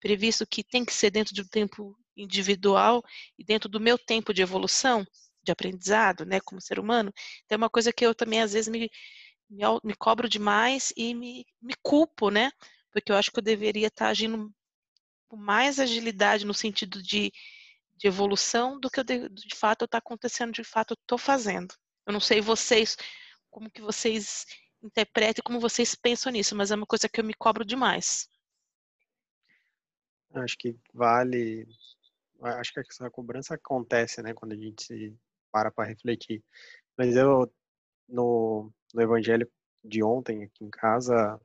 previsto 0.00 0.46
que 0.46 0.62
tem 0.64 0.84
que 0.84 0.92
ser 0.92 1.10
dentro 1.10 1.34
de 1.34 1.42
um 1.42 1.48
tempo 1.48 1.96
individual 2.16 3.02
e 3.38 3.44
dentro 3.44 3.68
do 3.68 3.80
meu 3.80 3.98
tempo 3.98 4.32
de 4.32 4.42
evolução, 4.42 5.04
de 5.42 5.52
aprendizado, 5.52 6.24
né, 6.24 6.40
como 6.40 6.60
ser 6.60 6.78
humano? 6.78 7.12
Então 7.44 7.56
é 7.56 7.58
uma 7.58 7.70
coisa 7.70 7.92
que 7.92 8.04
eu 8.04 8.14
também 8.14 8.40
às 8.42 8.52
vezes 8.52 8.68
me, 8.68 8.90
me, 9.48 9.62
me 9.84 9.94
cobro 9.94 10.28
demais 10.28 10.92
e 10.96 11.14
me, 11.14 11.44
me 11.60 11.74
culpo, 11.82 12.30
né? 12.30 12.50
Porque 12.92 13.12
eu 13.12 13.16
acho 13.16 13.30
que 13.30 13.38
eu 13.38 13.42
deveria 13.42 13.88
estar 13.88 14.08
agindo 14.08 14.52
com 15.28 15.36
mais 15.36 15.78
agilidade 15.78 16.44
no 16.46 16.54
sentido 16.54 17.02
de, 17.02 17.32
de 17.96 18.06
evolução 18.06 18.78
do 18.78 18.90
que 18.90 19.00
eu 19.00 19.04
de, 19.04 19.28
de 19.28 19.54
fato 19.54 19.84
está 19.84 19.98
acontecendo, 19.98 20.52
de 20.52 20.64
fato 20.64 20.92
eu 20.92 20.98
estou 21.00 21.18
fazendo. 21.18 21.74
Eu 22.06 22.12
não 22.12 22.20
sei 22.20 22.40
vocês, 22.40 22.96
como 23.50 23.70
que 23.70 23.82
vocês 23.82 24.46
interpretam, 24.82 25.42
como 25.44 25.60
vocês 25.60 25.94
pensam 25.94 26.30
nisso, 26.32 26.54
mas 26.54 26.70
é 26.70 26.76
uma 26.76 26.86
coisa 26.86 27.08
que 27.08 27.20
eu 27.20 27.24
me 27.24 27.34
cobro 27.34 27.64
demais. 27.64 28.28
Acho 30.34 30.56
que 30.58 30.76
vale, 30.92 31.66
acho 32.42 32.72
que 32.72 32.80
essa 32.80 33.10
cobrança 33.10 33.54
acontece, 33.54 34.22
né, 34.22 34.34
quando 34.34 34.52
a 34.52 34.56
gente 34.56 34.84
se 34.84 35.16
para 35.50 35.70
para 35.70 35.88
refletir. 35.88 36.42
Mas 36.98 37.16
eu, 37.16 37.50
no, 38.08 38.70
no 38.92 39.02
evangelho 39.02 39.50
de 39.82 40.02
ontem 40.02 40.44
aqui 40.44 40.64
em 40.64 40.70
casa, 40.70 41.40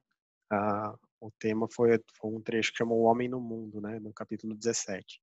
a, 0.50 0.96
o 1.20 1.32
tema 1.32 1.68
foi, 1.72 2.00
foi 2.16 2.32
um 2.32 2.42
trecho 2.42 2.72
que 2.72 2.80
chamou 2.80 3.02
O 3.02 3.04
Homem 3.04 3.30
no 3.30 3.40
Mundo, 3.40 3.80
né, 3.80 4.00
no 4.00 4.12
capítulo 4.12 4.56
17. 4.56 5.22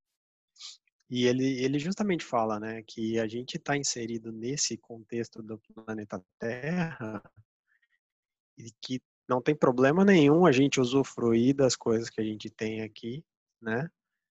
E 1.11 1.27
ele, 1.27 1.65
ele 1.65 1.79
justamente 1.79 2.25
fala 2.25 2.61
né, 2.61 2.83
que 2.87 3.19
a 3.19 3.27
gente 3.27 3.57
está 3.57 3.77
inserido 3.77 4.31
nesse 4.31 4.77
contexto 4.77 5.43
do 5.43 5.59
planeta 5.59 6.23
Terra 6.39 7.23
e 8.57 8.71
que 8.81 9.01
não 9.29 9.41
tem 9.41 9.55
problema 9.55 10.05
nenhum 10.05 10.47
a 10.47 10.53
gente 10.53 10.81
usufruir 10.81 11.55
das 11.55 11.75
coisas 11.77 12.11
que 12.11 12.21
a 12.21 12.25
gente 12.25 12.51
tem 12.51 12.83
aqui, 12.83 13.25
né? 13.61 13.89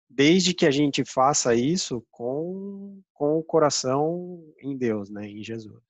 Desde 0.10 0.54
que 0.54 0.66
a 0.66 0.72
gente 0.72 1.04
faça 1.06 1.54
isso 1.54 2.06
com, 2.12 3.02
com 3.14 3.38
o 3.38 3.44
coração 3.44 4.42
em 4.62 4.78
Deus, 4.78 5.10
né? 5.10 5.28
Em 5.28 5.44
Jesus, 5.44 5.82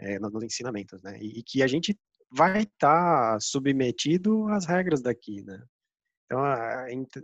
é, 0.00 0.18
nos 0.18 0.42
ensinamentos, 0.42 1.02
né? 1.02 1.18
E, 1.20 1.38
e 1.38 1.42
que 1.42 1.62
a 1.62 1.66
gente 1.66 1.98
vai 2.30 2.62
estar 2.62 3.34
tá 3.34 3.40
submetido 3.40 4.48
às 4.48 4.66
regras 4.66 5.00
daqui, 5.00 5.42
né? 5.42 5.62
Então, 6.26 6.42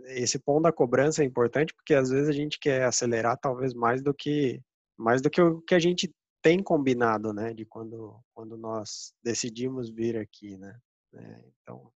esse 0.07 0.39
ponto 0.39 0.63
da 0.63 0.71
cobrança 0.71 1.21
é 1.21 1.25
importante 1.25 1.73
porque 1.73 1.93
às 1.93 2.09
vezes 2.09 2.29
a 2.29 2.31
gente 2.31 2.59
quer 2.59 2.83
acelerar 2.83 3.37
talvez 3.37 3.73
mais 3.73 4.01
do 4.01 4.13
que 4.13 4.61
mais 4.97 5.21
do 5.21 5.29
que 5.29 5.41
o 5.41 5.61
que 5.61 5.75
a 5.75 5.79
gente 5.79 6.13
tem 6.41 6.61
combinado, 6.61 7.33
né? 7.33 7.53
De 7.53 7.65
quando 7.65 8.19
quando 8.33 8.57
nós 8.57 9.13
decidimos 9.23 9.89
vir 9.89 10.17
aqui, 10.17 10.57
né? 10.57 10.79
É, 11.13 11.45
então, 11.61 11.91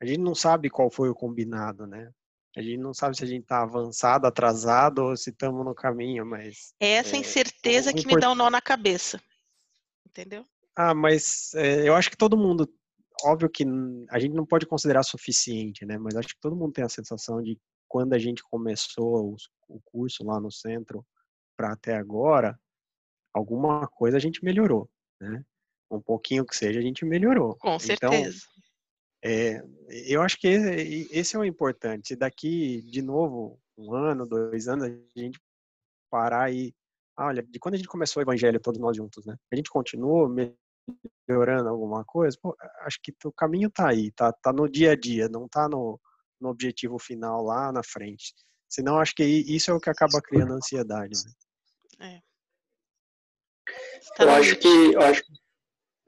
a 0.00 0.06
gente 0.06 0.20
não 0.20 0.34
sabe 0.34 0.70
qual 0.70 0.90
foi 0.90 1.08
o 1.08 1.14
combinado, 1.14 1.86
né? 1.86 2.10
A 2.56 2.62
gente 2.62 2.78
não 2.78 2.92
sabe 2.92 3.16
se 3.16 3.22
a 3.22 3.26
gente 3.26 3.42
está 3.42 3.62
avançado, 3.62 4.26
atrasado 4.26 5.04
ou 5.04 5.16
se 5.16 5.30
estamos 5.30 5.64
no 5.64 5.74
caminho, 5.74 6.26
mas. 6.26 6.74
É 6.80 6.92
essa 6.92 7.16
incerteza 7.16 7.92
que 7.92 8.06
me 8.06 8.18
dá 8.18 8.30
um 8.30 8.34
nó 8.34 8.50
na 8.50 8.60
cabeça. 8.60 9.20
Entendeu? 10.06 10.44
Ah, 10.76 10.94
mas 10.94 11.54
é, 11.54 11.88
eu 11.88 11.94
acho 11.94 12.10
que 12.10 12.16
todo 12.16 12.36
mundo. 12.36 12.68
Óbvio 13.22 13.50
que 13.50 13.64
a 14.08 14.18
gente 14.18 14.34
não 14.34 14.46
pode 14.46 14.66
considerar 14.66 15.02
suficiente, 15.02 15.84
né? 15.84 15.98
Mas 15.98 16.16
acho 16.16 16.28
que 16.28 16.40
todo 16.40 16.56
mundo 16.56 16.72
tem 16.72 16.84
a 16.84 16.88
sensação 16.88 17.42
de 17.42 17.58
quando 17.86 18.14
a 18.14 18.18
gente 18.18 18.42
começou 18.42 19.36
o 19.68 19.80
curso 19.84 20.24
lá 20.24 20.40
no 20.40 20.50
centro 20.50 21.04
para 21.56 21.72
até 21.72 21.94
agora, 21.94 22.58
alguma 23.34 23.86
coisa 23.86 24.16
a 24.16 24.20
gente 24.20 24.42
melhorou, 24.42 24.88
né? 25.20 25.44
Um 25.90 26.00
pouquinho 26.00 26.46
que 26.46 26.56
seja, 26.56 26.78
a 26.78 26.82
gente 26.82 27.04
melhorou. 27.04 27.56
Com 27.56 27.76
Então, 27.76 28.10
certeza. 28.10 28.46
É, 29.22 29.62
eu 29.88 30.22
acho 30.22 30.38
que 30.38 30.48
esse, 30.48 31.36
é 31.36 31.38
o 31.38 31.44
importante. 31.44 32.08
Se 32.08 32.16
daqui, 32.16 32.82
de 32.82 33.02
novo, 33.02 33.60
um 33.76 33.94
ano, 33.94 34.26
dois 34.26 34.68
anos, 34.68 34.84
a 34.84 35.20
gente 35.20 35.40
parar 36.10 36.52
e. 36.52 36.74
ah, 37.16 37.26
Olha, 37.26 37.42
de 37.42 37.58
quando 37.58 37.74
a 37.74 37.76
gente 37.76 37.88
começou 37.88 38.20
o 38.20 38.24
evangelho, 38.24 38.60
todos 38.60 38.80
nós 38.80 38.96
juntos, 38.96 39.26
né? 39.26 39.36
A 39.52 39.56
gente 39.56 39.70
continuou 39.70 40.28
melhorando 41.28 41.68
alguma 41.68 42.04
coisa, 42.04 42.36
pô, 42.40 42.56
acho 42.80 42.98
que 43.02 43.14
o 43.24 43.32
caminho 43.32 43.70
tá 43.70 43.88
aí, 43.88 44.10
tá, 44.12 44.32
tá 44.32 44.52
no 44.52 44.68
dia 44.68 44.92
a 44.92 44.96
dia, 44.96 45.28
não 45.28 45.48
tá 45.48 45.68
no, 45.68 46.00
no 46.40 46.48
objetivo 46.48 46.98
final 46.98 47.44
lá 47.44 47.70
na 47.70 47.82
frente. 47.82 48.34
Senão, 48.68 48.98
acho 48.98 49.14
que 49.14 49.24
isso 49.24 49.70
é 49.70 49.74
o 49.74 49.80
que 49.80 49.90
acaba 49.90 50.20
criando 50.22 50.54
ansiedade. 50.54 51.12
Né? 51.24 51.32
Tá 54.16 54.24
Eu 54.24 54.26
no 54.26 54.32
acho 54.32 54.56
que 54.56 54.68
eu 54.68 55.00
acho, 55.00 55.22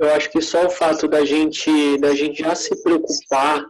eu 0.02 0.10
acho 0.14 0.30
que 0.30 0.40
só 0.40 0.66
o 0.66 0.70
fato 0.70 1.06
da 1.06 1.24
gente 1.24 1.98
da 1.98 2.14
gente 2.14 2.42
já 2.42 2.54
se 2.54 2.82
preocupar, 2.82 3.64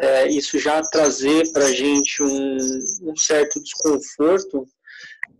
é, 0.00 0.28
isso 0.28 0.58
já 0.58 0.82
trazer 0.82 1.50
para 1.52 1.66
a 1.66 1.72
gente 1.72 2.22
um, 2.22 2.56
um 3.02 3.16
certo 3.16 3.62
desconforto, 3.62 4.66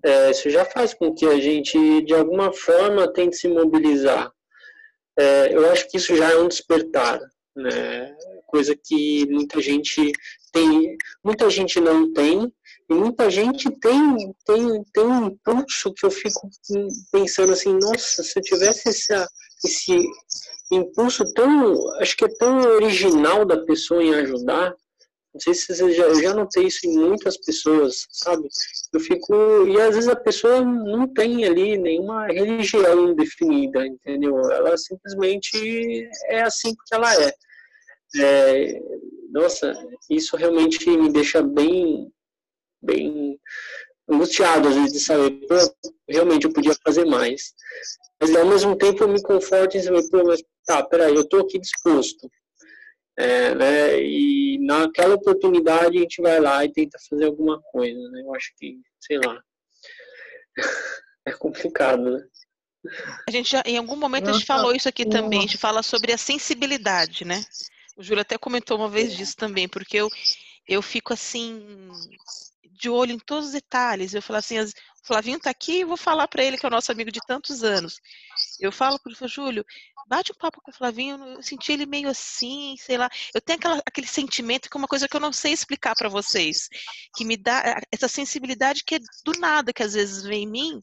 é, 0.04 0.30
isso 0.30 0.48
já 0.50 0.64
faz 0.64 0.94
com 0.94 1.14
que 1.14 1.26
a 1.26 1.38
gente 1.38 2.02
de 2.02 2.14
alguma 2.14 2.52
forma 2.52 3.12
tente 3.12 3.36
se 3.36 3.48
mobilizar. 3.48 4.30
É, 5.18 5.52
eu 5.52 5.68
acho 5.70 5.88
que 5.88 5.96
isso 5.96 6.16
já 6.16 6.30
é 6.30 6.36
um 6.36 6.48
despertar, 6.48 7.18
né? 7.56 8.16
Coisa 8.46 8.74
que 8.76 9.26
muita 9.28 9.60
gente 9.60 10.12
tem, 10.52 10.96
muita 11.24 11.50
gente 11.50 11.80
não 11.80 12.12
tem 12.12 12.52
e 12.88 12.94
muita 12.94 13.28
gente 13.28 13.70
tem, 13.80 14.34
tem, 14.46 14.84
tem 14.94 15.04
um 15.04 15.26
impulso 15.26 15.92
que 15.92 16.06
eu 16.06 16.10
fico 16.10 16.48
pensando 17.12 17.52
assim, 17.52 17.74
nossa, 17.74 18.22
se 18.22 18.38
eu 18.38 18.42
tivesse 18.42 18.88
essa, 18.88 19.28
esse 19.64 19.98
impulso 20.70 21.24
tão, 21.34 21.74
acho 22.00 22.16
que 22.16 22.24
é 22.24 22.36
tão 22.38 22.60
original 22.60 23.44
da 23.44 23.58
pessoa 23.64 24.02
em 24.02 24.14
ajudar, 24.14 24.74
não 25.32 25.40
sei 25.40 25.54
se 25.54 25.74
você 25.74 25.92
já, 25.92 26.04
eu 26.04 26.22
já 26.22 26.34
notei 26.34 26.66
isso 26.66 26.86
em 26.86 26.96
muitas 26.96 27.36
pessoas, 27.36 28.06
sabe? 28.10 28.48
Eu 28.92 29.00
fico, 29.00 29.34
e 29.68 29.80
às 29.80 29.94
vezes 29.94 30.08
a 30.08 30.16
pessoa 30.16 30.60
não 30.62 31.06
tem 31.06 31.44
ali 31.44 31.76
nenhuma 31.78 32.26
religião 32.26 33.14
definida, 33.14 33.86
entendeu? 33.86 34.38
Ela 34.50 34.76
simplesmente 34.76 36.08
é 36.26 36.42
assim 36.42 36.74
porque 36.74 36.94
ela 36.94 37.14
é. 37.22 37.32
é 38.16 38.80
nossa, 39.30 39.72
isso 40.10 40.36
realmente 40.36 40.88
me 40.90 41.12
deixa 41.12 41.42
bem 41.42 42.10
bem 42.80 43.38
angustiado 44.08 44.68
às 44.68 44.74
vezes 44.74 44.92
de 44.92 45.00
saber, 45.00 45.30
pô, 45.46 45.54
realmente 46.08 46.46
eu 46.46 46.52
podia 46.52 46.74
fazer 46.84 47.04
mais. 47.04 47.54
Mas 48.20 48.34
ao 48.34 48.46
mesmo 48.46 48.76
tempo 48.76 49.04
eu 49.04 49.08
me 49.08 49.22
conforto 49.22 49.76
em 49.76 49.82
saber, 49.82 50.08
pô, 50.10 50.24
mas 50.24 50.42
tá, 50.66 50.82
peraí, 50.82 51.14
eu 51.14 51.28
tô 51.28 51.40
aqui 51.40 51.58
disposto. 51.58 52.30
É, 53.16 53.52
né, 53.54 54.00
e 54.00 54.58
naquela 54.64 55.16
oportunidade 55.16 55.98
a 55.98 56.00
gente 56.00 56.22
vai 56.22 56.38
lá 56.38 56.64
e 56.64 56.72
tenta 56.72 56.96
fazer 57.10 57.24
alguma 57.24 57.60
coisa, 57.72 57.98
né? 58.10 58.22
Eu 58.22 58.32
acho 58.32 58.52
que, 58.56 58.78
sei 59.00 59.18
lá, 59.18 59.42
é 61.26 61.32
complicado, 61.32 62.10
né? 62.10 62.24
A 63.28 63.30
gente 63.32 63.50
já, 63.50 63.62
em 63.66 63.76
algum 63.76 63.96
momento 63.96 64.30
a 64.30 64.32
gente 64.32 64.46
falou 64.46 64.72
isso 64.72 64.88
aqui 64.88 65.04
também, 65.04 65.40
a 65.40 65.42
gente 65.42 65.58
fala 65.58 65.82
sobre 65.82 66.12
a 66.12 66.18
sensibilidade, 66.18 67.24
né? 67.24 67.44
O 67.96 68.02
Júlio 68.04 68.22
até 68.22 68.38
comentou 68.38 68.78
uma 68.78 68.88
vez 68.88 69.12
disso 69.16 69.36
também, 69.36 69.68
porque 69.68 69.96
eu, 69.96 70.08
eu 70.68 70.80
fico 70.80 71.12
assim, 71.12 71.90
de 72.72 72.88
olho 72.90 73.12
em 73.12 73.18
todos 73.18 73.46
os 73.46 73.52
detalhes. 73.52 74.14
Eu 74.14 74.22
falo 74.22 74.38
assim, 74.38 74.58
o 74.60 74.66
Flavinho 75.04 75.38
tá 75.40 75.50
aqui, 75.50 75.84
vou 75.84 75.96
falar 75.96 76.28
para 76.28 76.42
ele 76.42 76.56
que 76.56 76.66
é 76.66 76.68
o 76.68 76.72
nosso 76.72 76.92
amigo 76.92 77.10
de 77.10 77.20
tantos 77.26 77.62
anos. 77.62 78.00
Eu 78.60 78.72
falo 78.72 78.98
para 78.98 79.12
o 79.24 79.28
Júlio, 79.28 79.64
bate 80.06 80.32
um 80.32 80.38
papo 80.38 80.60
com 80.60 80.70
o 80.70 80.74
Flavinho, 80.74 81.16
eu 81.24 81.42
senti 81.42 81.72
ele 81.72 81.86
meio 81.86 82.08
assim, 82.08 82.74
sei 82.78 82.96
lá. 82.96 83.08
Eu 83.34 83.40
tenho 83.40 83.58
aquela, 83.58 83.82
aquele 83.86 84.06
sentimento 84.06 84.68
que 84.68 84.76
é 84.76 84.80
uma 84.80 84.88
coisa 84.88 85.08
que 85.08 85.16
eu 85.16 85.20
não 85.20 85.32
sei 85.32 85.52
explicar 85.52 85.94
para 85.94 86.08
vocês, 86.08 86.68
que 87.14 87.24
me 87.24 87.36
dá 87.36 87.80
essa 87.92 88.08
sensibilidade 88.08 88.84
que 88.84 88.96
é 88.96 88.98
do 89.24 89.38
nada, 89.38 89.72
que 89.72 89.82
às 89.82 89.92
vezes 89.92 90.22
vem 90.22 90.44
em 90.44 90.50
mim, 90.50 90.80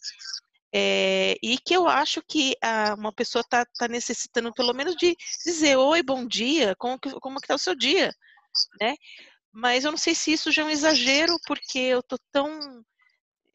é, 0.78 1.38
e 1.42 1.58
que 1.58 1.74
eu 1.74 1.88
acho 1.88 2.22
que 2.28 2.54
uma 2.98 3.14
pessoa 3.14 3.42
está 3.42 3.66
tá 3.78 3.88
necessitando 3.88 4.54
pelo 4.54 4.74
menos 4.74 4.96
de 4.96 5.16
dizer 5.46 5.78
oi, 5.78 6.04
bom 6.04 6.28
dia, 6.28 6.76
como 6.78 7.00
como 7.00 7.40
que 7.40 7.48
tá 7.48 7.56
o 7.56 7.60
seu 7.60 7.74
dia, 7.74 8.14
né? 8.82 8.96
Mas 9.58 9.86
eu 9.86 9.92
não 9.92 9.98
sei 9.98 10.14
se 10.14 10.34
isso 10.34 10.52
já 10.52 10.64
é 10.64 10.66
um 10.66 10.70
exagero, 10.70 11.40
porque 11.48 11.80
eu 11.80 12.04
tô 12.04 12.18
tão 12.30 12.84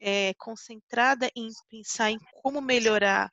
é, 0.00 0.32
concentrada 0.38 1.30
em 1.36 1.50
pensar 1.68 2.10
em 2.10 2.18
como 2.40 2.62
melhorar. 2.62 3.30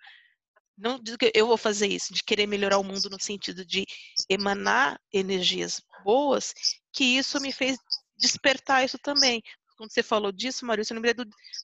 Não 0.77 0.99
digo 0.99 1.17
que 1.17 1.32
eu 1.34 1.47
vou 1.47 1.56
fazer 1.56 1.88
isso, 1.88 2.13
de 2.13 2.21
querer 2.25 2.45
melhorar 2.45 2.77
o 2.77 2.84
mundo 2.84 3.10
no 3.10 3.21
sentido 3.21 3.65
de 3.65 3.86
emanar 4.27 4.99
energias 5.13 5.82
boas, 6.03 6.53
que 6.91 7.06
isso 7.17 7.39
me 7.39 7.53
fez 7.53 7.77
despertar 8.17 8.84
isso 8.84 8.99
também. 8.99 9.41
Quando 9.77 9.93
você 9.93 10.03
falou 10.03 10.34
disso, 10.34 10.65
Maurício, 10.65 10.91
eu 10.91 10.95
lembrei 10.95 11.13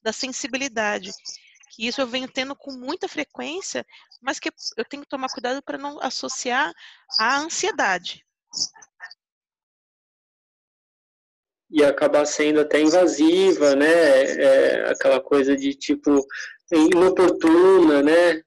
da 0.01 0.13
sensibilidade. 0.13 1.11
Que 1.71 1.85
isso 1.85 1.99
eu 1.99 2.07
venho 2.07 2.31
tendo 2.31 2.55
com 2.55 2.71
muita 2.71 3.09
frequência, 3.09 3.85
mas 4.21 4.39
que 4.39 4.49
eu 4.77 4.85
tenho 4.85 5.03
que 5.03 5.09
tomar 5.09 5.27
cuidado 5.27 5.61
para 5.61 5.77
não 5.77 5.99
associar 6.01 6.71
à 7.19 7.39
ansiedade 7.39 8.23
e 11.73 11.83
acabar 11.83 12.23
sendo 12.25 12.61
até 12.61 12.79
invasiva, 12.79 13.75
né? 13.75 13.87
É, 13.87 14.91
aquela 14.91 15.19
coisa 15.19 15.57
de 15.57 15.73
tipo 15.73 16.23
inoportuna, 16.71 18.03
né? 18.03 18.41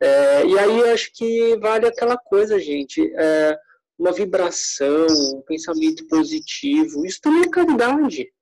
É, 0.00 0.46
e 0.46 0.58
aí 0.58 0.78
eu 0.80 0.92
acho 0.92 1.10
que 1.14 1.56
vale 1.58 1.86
aquela 1.86 2.16
coisa, 2.16 2.58
gente, 2.58 3.12
é, 3.14 3.56
uma 3.98 4.10
vibração, 4.10 5.06
um 5.36 5.42
pensamento 5.42 6.06
positivo. 6.08 7.04
Isso 7.04 7.20
também 7.20 7.42
é 7.42 7.50
caridade. 7.50 8.32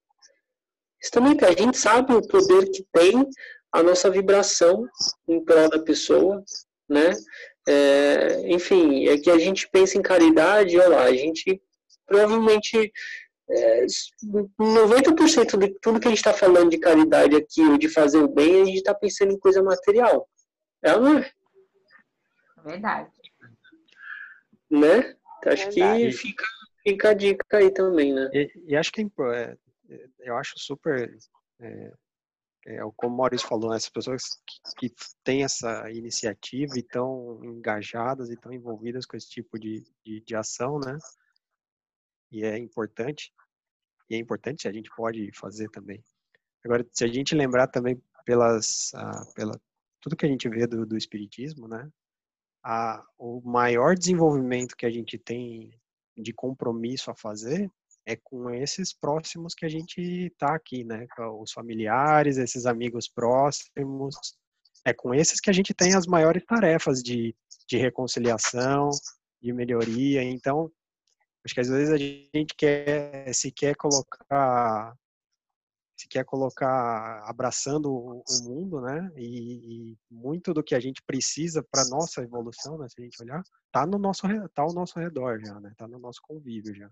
Isso 1.02 1.10
também 1.10 1.36
é, 1.40 1.44
a 1.46 1.52
gente 1.52 1.76
sabe 1.76 2.14
o 2.14 2.26
poder 2.26 2.70
que 2.70 2.86
tem 2.92 3.28
a 3.72 3.82
nossa 3.82 4.08
vibração 4.08 4.86
em 5.28 5.44
prol 5.44 5.68
da 5.68 5.80
pessoa, 5.80 6.42
né? 6.88 7.12
É, 7.66 8.42
enfim, 8.48 9.08
é 9.08 9.18
que 9.18 9.30
a 9.30 9.38
gente 9.38 9.68
pensa 9.68 9.98
em 9.98 10.02
caridade, 10.02 10.78
olha 10.78 10.88
lá, 10.88 11.02
a 11.02 11.14
gente 11.14 11.60
provavelmente 12.06 12.92
é, 13.50 13.84
90% 14.58 15.58
de 15.58 15.74
tudo 15.80 15.98
que 15.98 16.06
a 16.06 16.10
gente 16.10 16.18
está 16.18 16.32
falando 16.32 16.70
de 16.70 16.78
caridade 16.78 17.34
aqui, 17.36 17.62
ou 17.62 17.76
de 17.76 17.88
fazer 17.88 18.18
o 18.18 18.28
bem, 18.28 18.62
a 18.62 18.64
gente 18.64 18.76
está 18.78 18.94
pensando 18.94 19.32
em 19.32 19.38
coisa 19.38 19.62
material. 19.62 20.28
É 20.82 20.94
ou 20.94 21.00
não 21.00 21.18
é? 21.18 21.30
Verdade. 22.64 23.10
Né? 24.70 25.16
Acho 25.46 25.70
Verdade. 25.70 26.06
que 26.06 26.12
fica, 26.12 26.44
fica 26.82 27.10
a 27.10 27.14
dica 27.14 27.56
aí 27.56 27.70
também, 27.72 28.12
né? 28.12 28.30
E, 28.32 28.52
e 28.68 28.76
acho 28.76 28.92
que 28.92 29.00
é 29.00 29.04
é, 29.04 29.56
é, 29.88 30.08
eu 30.20 30.36
acho 30.36 30.54
super. 30.56 31.16
É, 31.60 31.92
é, 32.66 32.78
como 32.94 33.14
o 33.14 33.18
Maurício 33.18 33.48
falou, 33.48 33.70
né, 33.70 33.76
essas 33.76 33.88
pessoas 33.88 34.22
que, 34.46 34.88
que 34.88 34.94
têm 35.24 35.44
essa 35.44 35.90
iniciativa 35.90 36.76
e 36.76 36.80
estão 36.80 37.40
engajadas 37.42 38.28
e 38.28 38.34
estão 38.34 38.52
envolvidas 38.52 39.06
com 39.06 39.16
esse 39.16 39.30
tipo 39.30 39.58
de, 39.58 39.82
de, 40.04 40.20
de 40.20 40.36
ação, 40.36 40.78
né? 40.78 40.98
E 42.30 42.44
é 42.44 42.56
importante. 42.58 43.32
E 44.08 44.14
é 44.14 44.18
importante, 44.18 44.68
a 44.68 44.72
gente 44.72 44.90
pode 44.96 45.30
fazer 45.32 45.68
também. 45.70 46.02
Agora, 46.64 46.86
se 46.92 47.04
a 47.04 47.08
gente 47.08 47.34
lembrar 47.34 47.68
também 47.68 48.00
pelas, 48.24 48.90
ah, 48.94 49.24
pela 49.34 49.60
tudo 50.00 50.16
que 50.16 50.26
a 50.26 50.28
gente 50.28 50.48
vê 50.48 50.66
do, 50.66 50.86
do 50.86 50.96
espiritismo, 50.96 51.68
né? 51.68 51.88
A, 52.62 53.02
o 53.18 53.40
maior 53.42 53.94
desenvolvimento 53.94 54.76
que 54.76 54.84
a 54.84 54.90
gente 54.90 55.18
tem 55.18 55.72
de 56.16 56.32
compromisso 56.32 57.10
a 57.10 57.14
fazer 57.14 57.70
é 58.06 58.16
com 58.16 58.50
esses 58.50 58.92
próximos 58.92 59.54
que 59.54 59.64
a 59.64 59.68
gente 59.68 60.30
tá 60.38 60.54
aqui, 60.54 60.84
né? 60.84 61.06
Os 61.38 61.52
familiares, 61.52 62.36
esses 62.36 62.66
amigos 62.66 63.08
próximos. 63.08 64.16
É 64.84 64.92
com 64.92 65.14
esses 65.14 65.40
que 65.40 65.50
a 65.50 65.52
gente 65.52 65.74
tem 65.74 65.94
as 65.94 66.06
maiores 66.06 66.44
tarefas 66.44 67.02
de, 67.02 67.34
de 67.68 67.76
reconciliação, 67.76 68.90
de 69.40 69.52
melhoria. 69.52 70.22
Então, 70.22 70.70
acho 71.44 71.54
que 71.54 71.60
às 71.60 71.68
vezes 71.68 71.90
a 71.90 71.96
gente 71.96 72.54
quer, 72.56 73.32
se 73.34 73.50
quer 73.50 73.74
colocar 73.76 74.96
se 75.98 76.08
quer 76.08 76.24
colocar 76.24 77.22
abraçando 77.28 77.92
o 77.92 78.22
o 78.26 78.44
mundo, 78.44 78.80
né? 78.80 79.10
E, 79.16 79.92
e 79.92 79.98
muito 80.10 80.54
do 80.54 80.62
que 80.62 80.74
a 80.74 80.80
gente 80.80 81.02
precisa 81.02 81.62
para 81.62 81.88
nossa 81.88 82.22
evolução, 82.22 82.78
né? 82.78 82.88
Se 82.88 83.00
a 83.00 83.04
gente 83.04 83.22
olhar, 83.22 83.42
tá 83.70 83.86
no 83.86 83.98
nosso 83.98 84.22
tá 84.54 84.62
ao 84.62 84.72
nosso 84.72 84.98
redor 84.98 85.38
já, 85.40 85.60
né? 85.60 85.72
Tá 85.76 85.86
no 85.86 85.98
nosso 85.98 86.22
convívio 86.22 86.74
já. 86.74 86.90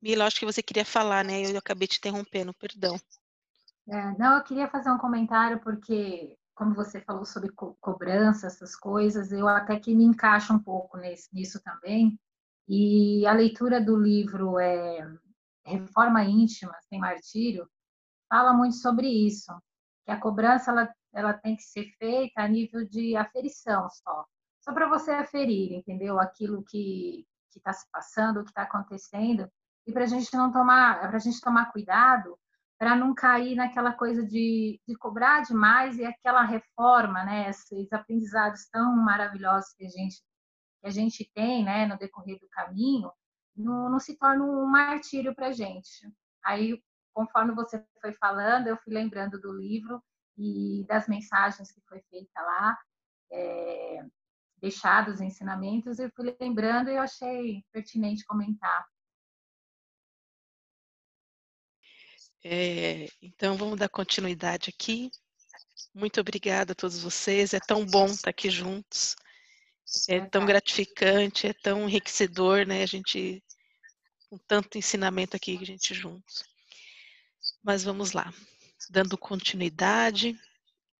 Mila, 0.00 0.26
acho 0.26 0.38
que 0.38 0.46
você 0.46 0.62
queria 0.62 0.84
falar, 0.84 1.24
né? 1.24 1.50
Eu 1.50 1.58
acabei 1.58 1.88
te 1.88 1.98
interrompendo, 1.98 2.54
perdão. 2.54 2.96
É, 3.88 4.18
não, 4.18 4.36
eu 4.36 4.44
queria 4.44 4.68
fazer 4.68 4.90
um 4.90 4.98
comentário 4.98 5.58
porque, 5.60 6.36
como 6.54 6.74
você 6.74 7.00
falou 7.00 7.24
sobre 7.24 7.50
co 7.52 7.76
cobrança, 7.80 8.46
essas 8.46 8.76
coisas, 8.76 9.32
eu 9.32 9.48
até 9.48 9.78
que 9.78 9.94
me 9.94 10.04
encaixo 10.04 10.52
um 10.54 10.58
pouco 10.58 10.96
nesse, 10.96 11.34
nisso 11.34 11.60
também. 11.62 12.18
E 12.68 13.26
a 13.26 13.32
leitura 13.32 13.80
do 13.80 13.96
livro 13.96 14.58
é, 14.58 15.06
Reforma 15.64 16.24
Íntima, 16.24 16.74
Sem 16.88 16.98
Martírio, 17.00 17.68
fala 18.28 18.52
muito 18.52 18.76
sobre 18.76 19.08
isso, 19.08 19.52
que 20.04 20.10
a 20.10 20.20
cobrança 20.20 20.70
ela, 20.70 20.94
ela 21.12 21.32
tem 21.34 21.56
que 21.56 21.62
ser 21.62 21.86
feita 21.98 22.42
a 22.42 22.48
nível 22.48 22.86
de 22.88 23.16
aferição 23.16 23.88
só, 23.90 24.24
só 24.60 24.72
para 24.72 24.88
você 24.88 25.10
aferir, 25.12 25.72
entendeu? 25.72 26.18
Aquilo 26.18 26.64
que 26.64 27.26
está 27.54 27.72
se 27.72 27.86
passando, 27.90 28.40
o 28.40 28.44
que 28.44 28.50
está 28.50 28.62
acontecendo, 28.62 29.48
e 29.86 29.92
para 29.92 30.04
a 30.04 30.06
gente 30.06 30.34
não 30.34 30.50
tomar, 30.50 31.00
para 31.00 31.16
a 31.16 31.20
gente 31.20 31.40
tomar 31.40 31.70
cuidado 31.70 32.38
para 32.78 32.96
não 32.96 33.14
cair 33.14 33.54
naquela 33.54 33.92
coisa 33.92 34.24
de, 34.26 34.80
de 34.86 34.96
cobrar 34.96 35.42
demais 35.42 35.98
e 35.98 36.04
aquela 36.04 36.42
reforma, 36.42 37.24
né? 37.24 37.48
Esses 37.48 37.92
aprendizados 37.92 38.68
tão 38.70 38.96
maravilhosos 38.96 39.72
que 39.74 39.84
a 39.86 39.88
gente 39.88 40.22
que 40.80 40.88
a 40.88 40.90
gente 40.90 41.30
tem, 41.34 41.64
né, 41.64 41.86
no 41.86 41.96
decorrer 41.96 42.38
do 42.38 42.48
caminho, 42.50 43.10
não, 43.56 43.88
não 43.88 43.98
se 43.98 44.18
torna 44.18 44.44
um 44.44 44.66
martírio 44.66 45.34
para 45.34 45.46
a 45.46 45.52
gente. 45.52 46.12
Aí, 46.44 46.78
conforme 47.14 47.54
você 47.54 47.82
foi 48.02 48.12
falando, 48.12 48.66
eu 48.66 48.76
fui 48.76 48.92
lembrando 48.92 49.40
do 49.40 49.50
livro 49.50 50.02
e 50.36 50.84
das 50.86 51.08
mensagens 51.08 51.72
que 51.72 51.80
foi 51.88 52.02
feita 52.10 52.38
lá, 52.38 52.78
é, 53.32 54.04
deixados 54.58 55.22
ensinamentos, 55.22 55.98
eu 55.98 56.10
fui 56.14 56.36
lembrando 56.38 56.90
e 56.90 56.96
eu 56.96 57.02
achei 57.02 57.64
pertinente 57.72 58.26
comentar. 58.26 58.86
É, 62.44 63.08
então, 63.22 63.56
vamos 63.56 63.78
dar 63.78 63.88
continuidade 63.88 64.68
aqui. 64.68 65.10
Muito 65.94 66.20
obrigada 66.20 66.72
a 66.72 66.74
todos 66.74 67.00
vocês. 67.00 67.54
É 67.54 67.60
tão 67.60 67.86
bom 67.86 68.06
estar 68.06 68.28
aqui 68.28 68.50
juntos. 68.50 69.16
É 70.08 70.20
tão 70.20 70.44
gratificante, 70.44 71.46
é 71.46 71.54
tão 71.54 71.88
enriquecedor, 71.88 72.66
né? 72.66 72.82
A 72.82 72.86
gente 72.86 73.42
com 74.28 74.38
tanto 74.46 74.76
ensinamento 74.76 75.36
aqui, 75.36 75.56
a 75.60 75.64
gente 75.64 75.94
juntos. 75.94 76.44
Mas 77.62 77.84
vamos 77.84 78.12
lá, 78.12 78.32
dando 78.90 79.16
continuidade, 79.16 80.36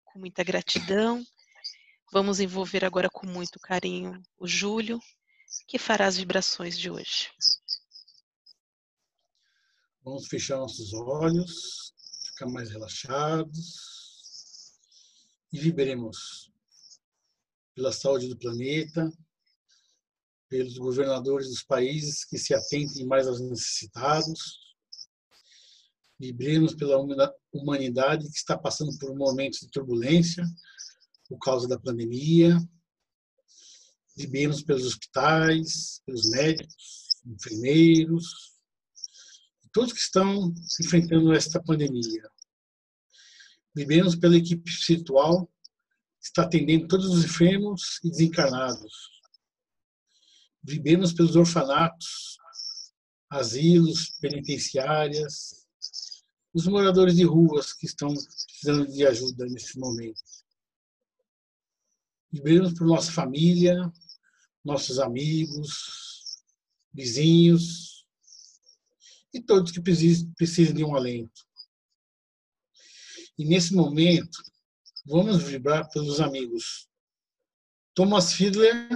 com 0.04 0.20
muita 0.20 0.44
gratidão. 0.44 1.24
Vamos 2.12 2.38
envolver 2.38 2.84
agora 2.84 3.10
com 3.10 3.26
muito 3.26 3.58
carinho 3.58 4.22
o 4.38 4.46
Júlio, 4.46 5.00
que 5.66 5.78
fará 5.78 6.06
as 6.06 6.16
vibrações 6.16 6.78
de 6.78 6.90
hoje. 6.90 7.30
Vamos 10.04 10.26
fechar 10.26 10.58
nossos 10.58 10.92
olhos, 10.92 11.94
ficar 12.26 12.46
mais 12.46 12.68
relaxados 12.68 14.74
e 15.50 15.58
vibremos 15.58 16.52
pela 17.74 17.90
saúde 17.90 18.28
do 18.28 18.36
planeta, 18.36 19.10
pelos 20.46 20.76
governadores 20.76 21.48
dos 21.48 21.62
países 21.62 22.22
que 22.26 22.36
se 22.36 22.52
atentem 22.52 23.06
mais 23.06 23.26
aos 23.26 23.40
necessitados. 23.40 24.76
Vibremos 26.20 26.74
pela 26.74 26.98
humanidade 27.50 28.28
que 28.28 28.36
está 28.36 28.58
passando 28.58 28.98
por 28.98 29.16
momentos 29.16 29.60
de 29.60 29.70
turbulência 29.70 30.44
por 31.26 31.38
causa 31.38 31.66
da 31.66 31.80
pandemia. 31.80 32.58
Vibremos 34.14 34.62
pelos 34.62 34.84
hospitais, 34.84 36.02
pelos 36.04 36.30
médicos, 36.30 37.16
enfermeiros, 37.24 38.53
todos 39.74 39.92
que 39.92 39.98
estão 39.98 40.54
enfrentando 40.80 41.34
esta 41.34 41.60
pandemia. 41.60 42.30
Vivemos 43.74 44.14
pela 44.14 44.36
equipe 44.36 44.70
espiritual 44.70 45.46
que 46.20 46.26
está 46.28 46.42
atendendo 46.44 46.86
todos 46.86 47.06
os 47.06 47.24
enfermos 47.24 47.98
e 48.04 48.08
desencarnados. 48.08 49.10
Vivemos 50.62 51.12
pelos 51.12 51.34
orfanatos, 51.34 52.38
asilos, 53.28 54.10
penitenciárias, 54.20 55.66
os 56.54 56.68
moradores 56.68 57.16
de 57.16 57.24
ruas 57.24 57.72
que 57.72 57.86
estão 57.86 58.14
precisando 58.14 58.86
de 58.86 59.04
ajuda 59.04 59.44
nesse 59.46 59.76
momento. 59.78 60.22
Vivemos 62.30 62.72
por 62.74 62.86
nossa 62.86 63.10
família, 63.10 63.92
nossos 64.64 65.00
amigos, 65.00 66.42
vizinhos, 66.92 67.93
e 69.34 69.42
todos 69.42 69.72
que 69.72 69.80
precisam 69.80 70.74
de 70.74 70.84
um 70.84 70.94
alento. 70.94 71.44
E 73.36 73.44
nesse 73.44 73.74
momento, 73.74 74.38
vamos 75.04 75.42
vibrar 75.42 75.90
pelos 75.90 76.20
amigos 76.20 76.88
Thomas 77.92 78.32
Fiedler, 78.32 78.88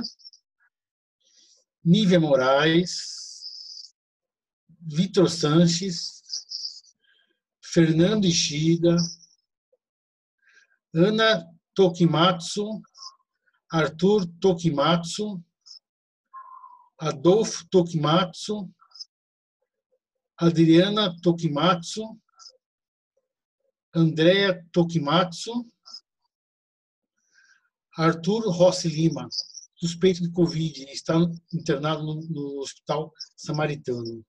Nívia 1.84 2.20
Moraes, 2.20 3.94
Vitor 4.80 5.28
Sanches, 5.28 6.22
Fernando 7.60 8.26
Ishida, 8.26 8.96
Ana 10.94 11.44
Tokimatsu, 11.74 12.80
Arthur 13.70 14.26
Tokimatsu, 14.40 15.42
Adolfo 16.98 17.66
Tokimatsu, 17.70 18.72
Adriana 20.38 21.14
Tokimatsu, 21.20 22.16
Andrea 23.92 24.64
Tokimatsu, 24.70 25.66
Arthur 27.96 28.48
Rossi 28.48 28.88
Lima, 28.88 29.28
suspeito 29.74 30.22
de 30.22 30.30
Covid, 30.30 30.84
está 30.92 31.14
internado 31.52 32.04
no, 32.04 32.20
no 32.20 32.60
Hospital 32.60 33.12
Samaritano. 33.36 34.24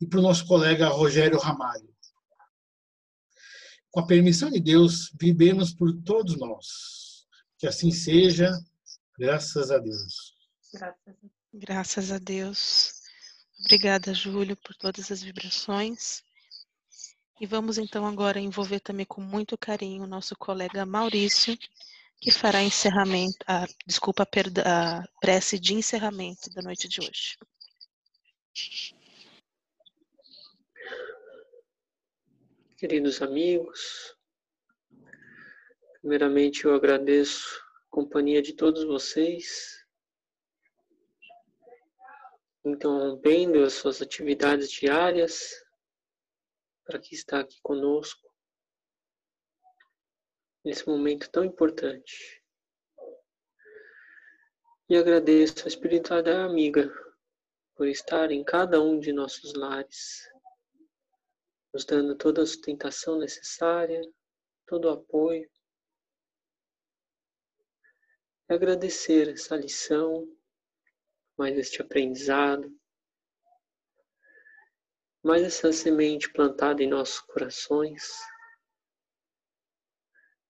E 0.00 0.06
para 0.06 0.20
o 0.20 0.22
nosso 0.22 0.46
colega 0.46 0.86
Rogério 0.86 1.40
Ramalho. 1.40 1.92
Com 3.90 3.98
a 3.98 4.06
permissão 4.06 4.48
de 4.48 4.60
Deus, 4.60 5.12
vivemos 5.20 5.74
por 5.74 5.92
todos 6.02 6.38
nós. 6.38 7.26
Que 7.58 7.66
assim 7.66 7.90
seja, 7.90 8.56
graças 9.18 9.72
a 9.72 9.78
Deus. 9.78 10.36
Graças 11.52 12.12
a 12.12 12.18
Deus. 12.18 12.97
Obrigada, 13.60 14.14
Júlio, 14.14 14.56
por 14.56 14.74
todas 14.76 15.10
as 15.10 15.22
vibrações. 15.22 16.22
E 17.40 17.46
vamos 17.46 17.78
então 17.78 18.06
agora 18.06 18.40
envolver 18.40 18.80
também 18.80 19.06
com 19.06 19.20
muito 19.20 19.58
carinho 19.58 20.04
o 20.04 20.08
nosso 20.08 20.36
colega 20.36 20.86
Maurício, 20.86 21.56
que 22.20 22.30
fará 22.32 22.62
encerramento, 22.62 23.36
a, 23.46 23.66
desculpa, 23.86 24.24
a 24.24 25.04
prece 25.20 25.58
de 25.58 25.74
encerramento 25.74 26.50
da 26.50 26.62
noite 26.62 26.88
de 26.88 27.00
hoje. 27.00 27.36
Queridos 32.76 33.22
amigos, 33.22 34.16
primeiramente 36.00 36.64
eu 36.64 36.74
agradeço 36.74 37.60
a 37.86 37.90
companhia 37.90 38.40
de 38.40 38.52
todos 38.52 38.84
vocês 38.84 39.77
interrompendo 42.64 43.64
as 43.64 43.74
suas 43.74 44.02
atividades 44.02 44.70
diárias 44.70 45.54
para 46.84 46.98
que 46.98 47.14
está 47.14 47.40
aqui 47.40 47.60
conosco 47.62 48.28
nesse 50.64 50.86
momento 50.86 51.30
tão 51.30 51.44
importante. 51.44 52.42
E 54.88 54.96
agradeço 54.96 55.64
a 55.64 55.68
espiritualidade 55.68 56.38
amiga 56.38 56.90
por 57.74 57.86
estar 57.86 58.30
em 58.30 58.42
cada 58.42 58.82
um 58.82 58.98
de 58.98 59.12
nossos 59.12 59.54
lares, 59.54 60.28
nos 61.72 61.84
dando 61.84 62.16
toda 62.16 62.42
a 62.42 62.46
sustentação 62.46 63.18
necessária, 63.18 64.00
todo 64.66 64.86
o 64.86 64.90
apoio. 64.90 65.48
E 68.48 68.54
agradecer 68.54 69.28
essa 69.28 69.56
lição 69.56 70.26
mais 71.38 71.56
este 71.56 71.80
aprendizado, 71.80 72.68
mais 75.22 75.42
essa 75.44 75.72
semente 75.72 76.32
plantada 76.32 76.82
em 76.82 76.88
nossos 76.88 77.20
corações, 77.20 78.18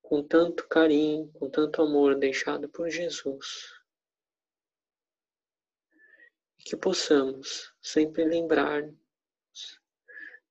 com 0.01 0.27
tanto 0.27 0.67
carinho, 0.67 1.31
com 1.35 1.51
tanto 1.51 1.83
amor 1.83 2.19
deixado 2.19 2.69
por 2.71 2.89
Jesus. 2.89 3.71
E 6.59 6.65
que 6.65 6.77
possamos 6.77 7.75
sempre 7.83 8.25
lembrar 8.25 8.83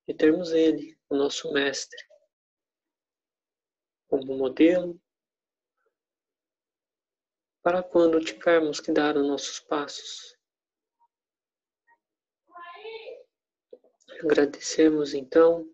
de 0.06 0.14
termos 0.14 0.52
Ele, 0.52 0.96
o 1.08 1.16
nosso 1.16 1.52
Mestre, 1.52 1.98
como 4.06 4.38
modelo, 4.38 5.00
para 7.62 7.82
quando 7.82 8.24
tivermos 8.24 8.80
que 8.80 8.92
dar 8.92 9.16
os 9.16 9.26
nossos 9.26 9.60
passos. 9.60 10.36
Agradecemos 14.22 15.14
então 15.14 15.72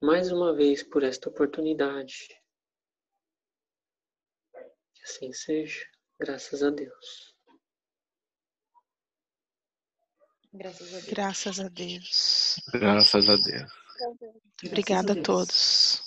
mais 0.00 0.30
uma 0.30 0.54
vez 0.54 0.82
por 0.82 1.02
esta 1.02 1.28
oportunidade. 1.28 2.28
Que 4.94 5.02
assim 5.02 5.32
seja, 5.32 5.84
graças 6.18 6.62
a 6.62 6.70
Deus. 6.70 7.36
Graças 10.52 10.88
a 10.88 10.98
Deus. 11.00 11.08
Graças 11.08 11.60
a 11.60 11.68
Deus. 11.68 12.60
Graças 12.72 13.28
a 13.28 13.36
Deus. 13.36 13.72
Obrigada 14.64 15.12
a 15.12 15.14
Deus. 15.14 15.26
todos. 15.26 16.02